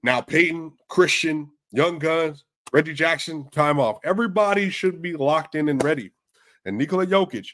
Now 0.04 0.22
Peyton, 0.22 0.72
Christian, 0.90 1.50
Young 1.72 2.00
Guns, 2.00 2.46
Reggie 2.72 2.94
Jackson, 2.94 3.50
time 3.52 3.80
off. 3.80 3.98
Everybody 4.04 4.70
should 4.70 5.02
be 5.02 5.14
locked 5.14 5.56
in 5.56 5.70
and 5.70 5.84
ready. 5.84 6.12
And 6.66 6.78
Nikola 6.78 7.08
Jokic, 7.08 7.48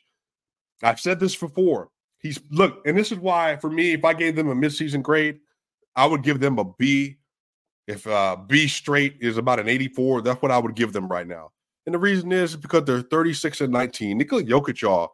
I've 0.81 0.99
said 0.99 1.19
this 1.19 1.35
before. 1.35 1.89
He's 2.19 2.39
look, 2.49 2.81
and 2.85 2.97
this 2.97 3.11
is 3.11 3.19
why 3.19 3.57
for 3.57 3.69
me, 3.69 3.93
if 3.93 4.05
I 4.05 4.13
gave 4.13 4.35
them 4.35 4.49
a 4.49 4.55
midseason 4.55 5.01
grade, 5.01 5.39
I 5.95 6.05
would 6.05 6.23
give 6.23 6.39
them 6.39 6.57
a 6.57 6.65
B. 6.77 7.17
If 7.85 8.07
uh 8.07 8.37
B 8.47 8.67
straight 8.67 9.17
is 9.19 9.37
about 9.37 9.59
an 9.59 9.67
84, 9.67 10.21
that's 10.21 10.41
what 10.41 10.51
I 10.51 10.57
would 10.57 10.75
give 10.75 10.93
them 10.93 11.07
right 11.07 11.27
now. 11.27 11.51
And 11.85 11.93
the 11.93 11.99
reason 11.99 12.31
is 12.31 12.55
because 12.55 12.85
they're 12.85 13.01
36 13.01 13.61
and 13.61 13.73
19. 13.73 14.17
Nikola 14.17 14.43
Jokic, 14.43 14.81
y'all, 14.81 15.13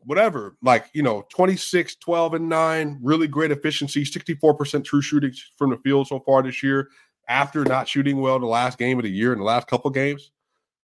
whatever, 0.00 0.56
like, 0.62 0.86
you 0.92 1.02
know, 1.02 1.24
26, 1.30 1.96
12 1.96 2.34
and 2.34 2.48
9, 2.48 2.98
really 3.02 3.26
great 3.26 3.50
efficiency, 3.50 4.04
64% 4.04 4.84
true 4.84 5.00
shooting 5.00 5.32
from 5.56 5.70
the 5.70 5.78
field 5.78 6.08
so 6.08 6.20
far 6.20 6.42
this 6.42 6.62
year 6.62 6.88
after 7.28 7.64
not 7.64 7.88
shooting 7.88 8.20
well 8.20 8.36
in 8.36 8.42
the 8.42 8.48
last 8.48 8.78
game 8.78 8.98
of 8.98 9.04
the 9.04 9.10
year 9.10 9.32
in 9.32 9.38
the 9.38 9.44
last 9.44 9.68
couple 9.68 9.90
games. 9.90 10.32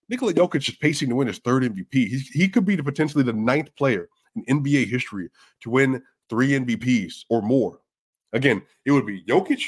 Nikola 0.08 0.32
Jokic 0.32 0.68
is 0.68 0.76
pacing 0.76 1.10
to 1.10 1.16
win 1.16 1.28
his 1.28 1.38
third 1.38 1.62
MVP. 1.62 1.92
He's, 1.92 2.28
he 2.28 2.48
could 2.48 2.64
be 2.64 2.76
the, 2.76 2.82
potentially 2.82 3.24
the 3.24 3.32
ninth 3.32 3.74
player 3.76 4.08
in 4.34 4.62
NBA 4.62 4.88
history 4.88 5.28
to 5.60 5.70
win 5.70 6.02
three 6.30 6.50
MVPs 6.50 7.24
or 7.28 7.42
more. 7.42 7.80
Again, 8.32 8.62
it 8.84 8.92
would 8.92 9.06
be 9.06 9.22
Jokic, 9.24 9.62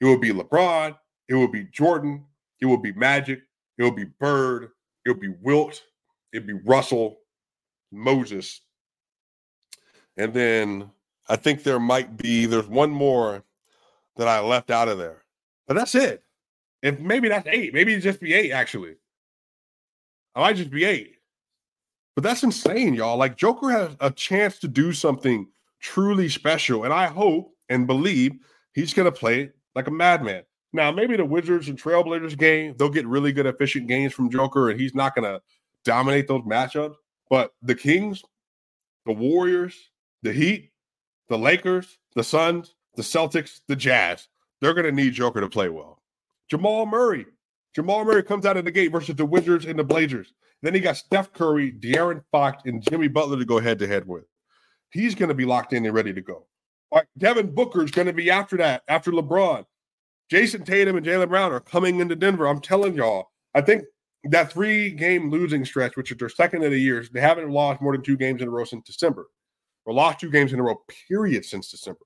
it 0.00 0.04
would 0.06 0.20
be 0.20 0.30
LeBron, 0.30 0.96
it 1.28 1.34
would 1.34 1.52
be 1.52 1.64
Jordan, 1.64 2.24
it 2.60 2.66
would 2.66 2.82
be 2.82 2.92
Magic, 2.92 3.40
it 3.78 3.84
would 3.84 3.96
be 3.96 4.06
Bird, 4.18 4.70
it 5.06 5.10
would 5.10 5.20
be 5.20 5.32
Wilt, 5.40 5.84
it'd 6.32 6.48
be 6.48 6.52
Russell, 6.52 7.20
Moses. 7.92 8.60
And 10.16 10.34
then 10.34 10.90
I 11.28 11.36
think 11.36 11.62
there 11.62 11.78
might 11.78 12.16
be, 12.16 12.46
there's 12.46 12.66
one 12.66 12.90
more 12.90 13.44
that 14.16 14.26
I 14.26 14.40
left 14.40 14.70
out 14.70 14.88
of 14.88 14.98
there. 14.98 15.22
But 15.68 15.74
that's 15.74 15.94
it. 15.94 16.24
And 16.82 17.00
maybe 17.00 17.28
that's 17.28 17.46
eight. 17.46 17.72
Maybe 17.72 17.94
it 17.94 18.00
just 18.00 18.20
be 18.20 18.34
eight, 18.34 18.50
actually. 18.50 18.96
I 20.34 20.40
might 20.40 20.56
just 20.56 20.70
be 20.70 20.84
eight. 20.84 21.14
But 22.16 22.24
that's 22.24 22.42
insane, 22.42 22.94
y'all. 22.94 23.16
Like 23.16 23.36
Joker 23.36 23.70
has 23.70 23.96
a 24.00 24.10
chance 24.10 24.58
to 24.60 24.68
do 24.68 24.92
something 24.92 25.46
truly 25.80 26.28
special. 26.28 26.82
And 26.84 26.92
I 26.92 27.06
hope 27.06 27.52
and 27.68 27.86
believe 27.86 28.32
he's 28.74 28.92
to 29.06 29.12
play 29.12 29.50
like 29.76 29.86
a 29.86 29.92
madman. 29.92 30.42
Now, 30.76 30.92
maybe 30.92 31.16
the 31.16 31.24
Wizards 31.24 31.68
and 31.70 31.80
Trailblazers 31.80 32.36
game, 32.36 32.74
they'll 32.78 32.90
get 32.90 33.06
really 33.06 33.32
good, 33.32 33.46
efficient 33.46 33.88
games 33.88 34.12
from 34.12 34.30
Joker, 34.30 34.68
and 34.68 34.78
he's 34.78 34.94
not 34.94 35.14
going 35.14 35.24
to 35.24 35.40
dominate 35.86 36.28
those 36.28 36.42
matchups. 36.42 36.96
But 37.30 37.54
the 37.62 37.74
Kings, 37.74 38.22
the 39.06 39.12
Warriors, 39.12 39.74
the 40.22 40.34
Heat, 40.34 40.72
the 41.30 41.38
Lakers, 41.38 41.98
the 42.14 42.22
Suns, 42.22 42.74
the 42.94 43.02
Celtics, 43.02 43.60
the 43.68 43.74
Jazz, 43.74 44.28
they're 44.60 44.74
going 44.74 44.84
to 44.84 44.92
need 44.92 45.14
Joker 45.14 45.40
to 45.40 45.48
play 45.48 45.70
well. 45.70 46.02
Jamal 46.50 46.84
Murray. 46.84 47.24
Jamal 47.74 48.04
Murray 48.04 48.22
comes 48.22 48.44
out 48.44 48.58
of 48.58 48.66
the 48.66 48.70
gate 48.70 48.92
versus 48.92 49.16
the 49.16 49.24
Wizards 49.24 49.64
and 49.64 49.78
the 49.78 49.84
Blazers. 49.84 50.34
Then 50.60 50.74
he 50.74 50.80
got 50.80 50.98
Steph 50.98 51.32
Curry, 51.32 51.72
De'Aaron 51.72 52.22
Fox, 52.30 52.62
and 52.66 52.82
Jimmy 52.82 53.08
Butler 53.08 53.38
to 53.38 53.46
go 53.46 53.60
head 53.60 53.78
to 53.78 53.86
head 53.86 54.06
with. 54.06 54.24
He's 54.90 55.14
going 55.14 55.30
to 55.30 55.34
be 55.34 55.46
locked 55.46 55.72
in 55.72 55.86
and 55.86 55.94
ready 55.94 56.12
to 56.12 56.20
go. 56.20 56.46
All 56.90 56.98
right, 56.98 57.06
Devin 57.16 57.54
Booker's 57.54 57.90
going 57.90 58.08
to 58.08 58.12
be 58.12 58.30
after 58.30 58.58
that, 58.58 58.82
after 58.88 59.10
LeBron. 59.10 59.64
Jayson 60.30 60.64
Tatum 60.64 60.96
and 60.96 61.06
Jaylen 61.06 61.28
Brown 61.28 61.52
are 61.52 61.60
coming 61.60 62.00
into 62.00 62.16
Denver. 62.16 62.46
I'm 62.46 62.60
telling 62.60 62.94
y'all, 62.94 63.30
I 63.54 63.60
think 63.60 63.84
that 64.24 64.52
three 64.52 64.90
game 64.90 65.30
losing 65.30 65.64
stretch, 65.64 65.96
which 65.96 66.10
is 66.10 66.18
their 66.18 66.28
second 66.28 66.64
of 66.64 66.72
the 66.72 66.80
years, 66.80 67.10
they 67.10 67.20
haven't 67.20 67.50
lost 67.50 67.80
more 67.80 67.92
than 67.92 68.02
two 68.02 68.16
games 68.16 68.42
in 68.42 68.48
a 68.48 68.50
row 68.50 68.64
since 68.64 68.84
December, 68.86 69.28
or 69.84 69.94
lost 69.94 70.20
two 70.20 70.30
games 70.30 70.52
in 70.52 70.58
a 70.58 70.62
row, 70.62 70.80
period, 71.08 71.44
since 71.44 71.70
December. 71.70 72.00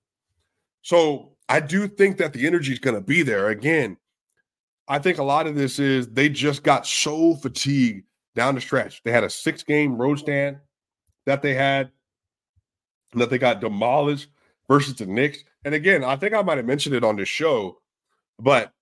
So 0.82 1.32
I 1.48 1.60
do 1.60 1.88
think 1.88 2.18
that 2.18 2.32
the 2.32 2.46
energy 2.46 2.72
is 2.72 2.78
going 2.78 2.94
to 2.94 3.00
be 3.00 3.22
there. 3.22 3.48
Again, 3.48 3.96
I 4.88 4.98
think 4.98 5.18
a 5.18 5.24
lot 5.24 5.46
of 5.46 5.54
this 5.54 5.78
is 5.78 6.08
they 6.08 6.28
just 6.28 6.62
got 6.62 6.86
so 6.86 7.34
fatigued 7.36 8.04
down 8.34 8.54
the 8.54 8.60
stretch. 8.60 9.02
They 9.02 9.12
had 9.12 9.24
a 9.24 9.30
six 9.30 9.62
game 9.62 9.96
road 9.96 10.18
stand 10.18 10.58
that 11.26 11.42
they 11.42 11.54
had, 11.54 11.90
that 13.14 13.30
they 13.30 13.38
got 13.38 13.60
demolished 13.60 14.28
versus 14.68 14.94
the 14.94 15.06
Knicks. 15.06 15.44
And 15.64 15.74
again, 15.74 16.04
I 16.04 16.16
think 16.16 16.34
I 16.34 16.42
might 16.42 16.58
have 16.58 16.66
mentioned 16.66 16.94
it 16.94 17.04
on 17.04 17.16
this 17.16 17.28
show 17.28 17.78
but 18.40 18.72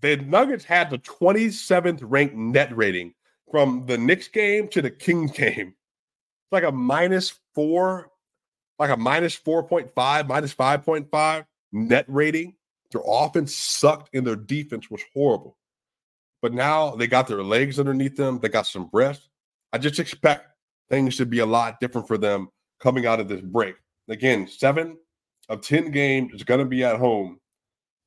the 0.00 0.16
Nuggets 0.16 0.64
had 0.64 0.90
the 0.90 0.98
27th 0.98 2.00
ranked 2.02 2.34
net 2.34 2.76
rating 2.76 3.14
from 3.50 3.86
the 3.86 3.96
Knicks 3.96 4.28
game 4.28 4.68
to 4.68 4.82
the 4.82 4.90
Kings 4.90 5.32
game. 5.36 5.68
It's 5.68 6.52
like 6.52 6.64
a 6.64 6.72
minus 6.72 7.38
four, 7.54 8.10
like 8.78 8.90
a 8.90 8.96
minus 8.96 9.38
4.5, 9.38 10.28
minus 10.28 10.54
5.5 10.54 11.46
net 11.72 12.04
rating. 12.08 12.54
Their 12.90 13.02
offense 13.06 13.54
sucked 13.54 14.14
and 14.14 14.26
their 14.26 14.36
defense 14.36 14.90
was 14.90 15.02
horrible. 15.14 15.56
But 16.42 16.52
now 16.52 16.94
they 16.94 17.06
got 17.06 17.26
their 17.26 17.42
legs 17.42 17.80
underneath 17.80 18.16
them. 18.16 18.38
They 18.38 18.48
got 18.48 18.66
some 18.66 18.90
rest. 18.92 19.28
I 19.72 19.78
just 19.78 19.98
expect 19.98 20.48
things 20.90 21.16
to 21.16 21.26
be 21.26 21.38
a 21.38 21.46
lot 21.46 21.80
different 21.80 22.06
for 22.06 22.18
them 22.18 22.48
coming 22.80 23.06
out 23.06 23.20
of 23.20 23.28
this 23.28 23.40
break. 23.40 23.76
Again, 24.08 24.46
seven 24.46 24.98
of 25.48 25.62
10 25.62 25.90
games 25.90 26.34
is 26.34 26.42
going 26.42 26.60
to 26.60 26.66
be 26.66 26.84
at 26.84 26.98
home 26.98 27.40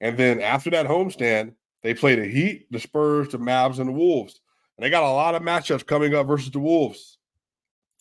and 0.01 0.17
then 0.17 0.41
after 0.41 0.69
that 0.71 0.85
homestand, 0.85 1.53
they 1.83 1.93
play 1.93 2.15
the 2.15 2.27
Heat, 2.27 2.67
the 2.71 2.79
Spurs, 2.79 3.29
the 3.29 3.37
Mavs, 3.37 3.79
and 3.79 3.89
the 3.89 3.93
Wolves. 3.93 4.41
And 4.77 4.85
they 4.85 4.89
got 4.89 5.03
a 5.03 5.11
lot 5.11 5.35
of 5.35 5.41
matchups 5.41 5.85
coming 5.85 6.13
up 6.13 6.27
versus 6.27 6.51
the 6.51 6.59
Wolves. 6.59 7.17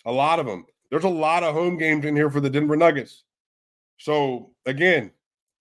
A 0.05 0.13
lot 0.13 0.39
of 0.39 0.47
them. 0.47 0.67
There's 0.91 1.05
a 1.05 1.09
lot 1.09 1.43
of 1.43 1.55
home 1.55 1.79
games 1.79 2.05
in 2.05 2.15
here 2.15 2.31
for 2.31 2.41
the 2.41 2.51
Denver 2.51 2.77
Nuggets. 2.77 3.25
So 3.99 4.51
again, 4.67 5.11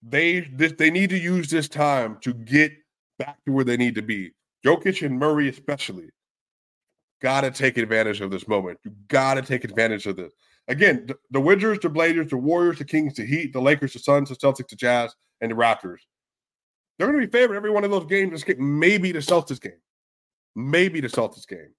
they 0.03 0.41
this, 0.41 0.73
they 0.77 0.91
need 0.91 1.09
to 1.09 1.17
use 1.17 1.49
this 1.49 1.67
time 1.67 2.17
to 2.21 2.33
get 2.33 2.73
back 3.17 3.37
to 3.45 3.51
where 3.51 3.63
they 3.63 3.77
need 3.77 3.95
to 3.95 4.01
be. 4.01 4.31
Jokic 4.65 5.05
and 5.05 5.17
Murray 5.17 5.49
especially 5.49 6.09
got 7.21 7.41
to 7.41 7.51
take 7.51 7.77
advantage 7.77 8.21
of 8.21 8.29
this 8.29 8.47
moment. 8.47 8.77
You 8.83 8.91
got 9.07 9.35
to 9.35 9.41
take 9.41 9.63
advantage 9.63 10.05
of 10.05 10.15
this. 10.15 10.33
Again, 10.67 11.05
the, 11.07 11.17
the 11.31 11.39
Wizards, 11.39 11.79
the 11.81 11.89
Blazers, 11.89 12.27
the 12.27 12.37
Warriors, 12.37 12.77
the 12.77 12.85
Kings, 12.85 13.15
the 13.15 13.25
Heat, 13.25 13.53
the 13.53 13.61
Lakers, 13.61 13.93
the 13.93 13.99
Suns, 13.99 14.29
the 14.29 14.35
Celtics, 14.35 14.69
the 14.69 14.75
Jazz, 14.75 15.15
and 15.41 15.51
the 15.51 15.55
Raptors 15.55 15.99
they're 16.97 17.07
going 17.07 17.19
to 17.19 17.27
be 17.27 17.31
favored 17.31 17.55
every 17.55 17.71
one 17.71 17.83
of 17.83 17.91
those 17.91 18.05
games. 18.05 18.43
Maybe 18.57 19.11
the 19.11 19.19
Celtics 19.19 19.61
game, 19.61 19.79
maybe 20.55 21.01
the 21.01 21.07
Celtics 21.07 21.47
game. 21.47 21.73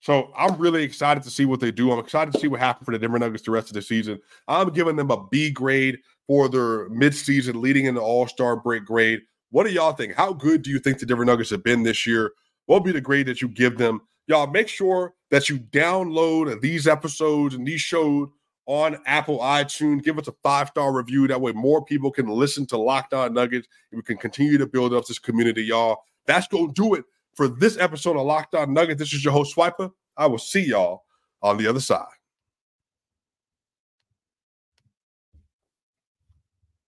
So 0.00 0.32
I'm 0.34 0.56
really 0.56 0.82
excited 0.82 1.22
to 1.24 1.30
see 1.30 1.44
what 1.44 1.60
they 1.60 1.70
do. 1.70 1.92
I'm 1.92 1.98
excited 1.98 2.32
to 2.32 2.40
see 2.40 2.48
what 2.48 2.60
happens 2.60 2.86
for 2.86 2.92
the 2.92 2.98
Denver 2.98 3.18
Nuggets 3.18 3.44
the 3.44 3.50
rest 3.50 3.68
of 3.68 3.74
the 3.74 3.82
season. 3.82 4.18
I'm 4.48 4.70
giving 4.70 4.96
them 4.96 5.10
a 5.10 5.26
B 5.28 5.50
grade 5.50 5.98
for 6.26 6.48
their 6.48 6.88
midseason 6.88 7.60
leading 7.60 7.84
into 7.84 8.00
the 8.00 8.06
All 8.06 8.26
Star 8.26 8.56
break 8.56 8.86
grade. 8.86 9.20
What 9.50 9.66
do 9.66 9.72
y'all 9.72 9.92
think? 9.92 10.14
How 10.14 10.32
good 10.32 10.62
do 10.62 10.70
you 10.70 10.78
think 10.78 10.98
the 10.98 11.06
Denver 11.06 11.24
Nuggets 11.24 11.50
have 11.50 11.62
been 11.62 11.82
this 11.82 12.06
year? 12.06 12.32
What 12.66 12.76
will 12.76 12.84
be 12.84 12.92
the 12.92 13.00
grade 13.00 13.26
that 13.26 13.42
you 13.42 13.48
give 13.48 13.76
them? 13.76 14.00
Y'all 14.26 14.46
make 14.46 14.68
sure 14.68 15.12
that 15.30 15.48
you 15.48 15.58
download 15.58 16.60
these 16.60 16.86
episodes 16.86 17.54
and 17.54 17.66
these 17.66 17.80
shows 17.80 18.28
on 18.70 18.96
Apple 19.04 19.40
iTunes. 19.40 20.04
Give 20.04 20.16
us 20.16 20.28
a 20.28 20.34
five 20.44 20.68
star 20.68 20.92
review. 20.92 21.26
That 21.26 21.40
way, 21.40 21.50
more 21.50 21.84
people 21.84 22.12
can 22.12 22.28
listen 22.28 22.66
to 22.66 22.76
Locked 22.76 23.12
On 23.12 23.34
Nuggets 23.34 23.66
and 23.90 23.98
we 23.98 24.02
can 24.04 24.16
continue 24.16 24.58
to 24.58 24.66
build 24.66 24.94
up 24.94 25.06
this 25.06 25.18
community, 25.18 25.64
y'all. 25.64 26.04
That's 26.26 26.46
going 26.46 26.72
to 26.72 26.72
do 26.72 26.94
it 26.94 27.04
for 27.34 27.48
this 27.48 27.76
episode 27.78 28.16
of 28.16 28.24
Locked 28.24 28.54
On 28.54 28.72
Nugget. 28.72 28.96
This 28.96 29.12
is 29.12 29.24
your 29.24 29.32
host, 29.32 29.56
Swiper. 29.56 29.90
I 30.16 30.28
will 30.28 30.38
see 30.38 30.60
y'all 30.60 31.02
on 31.42 31.56
the 31.56 31.66
other 31.66 31.80
side. 31.80 32.06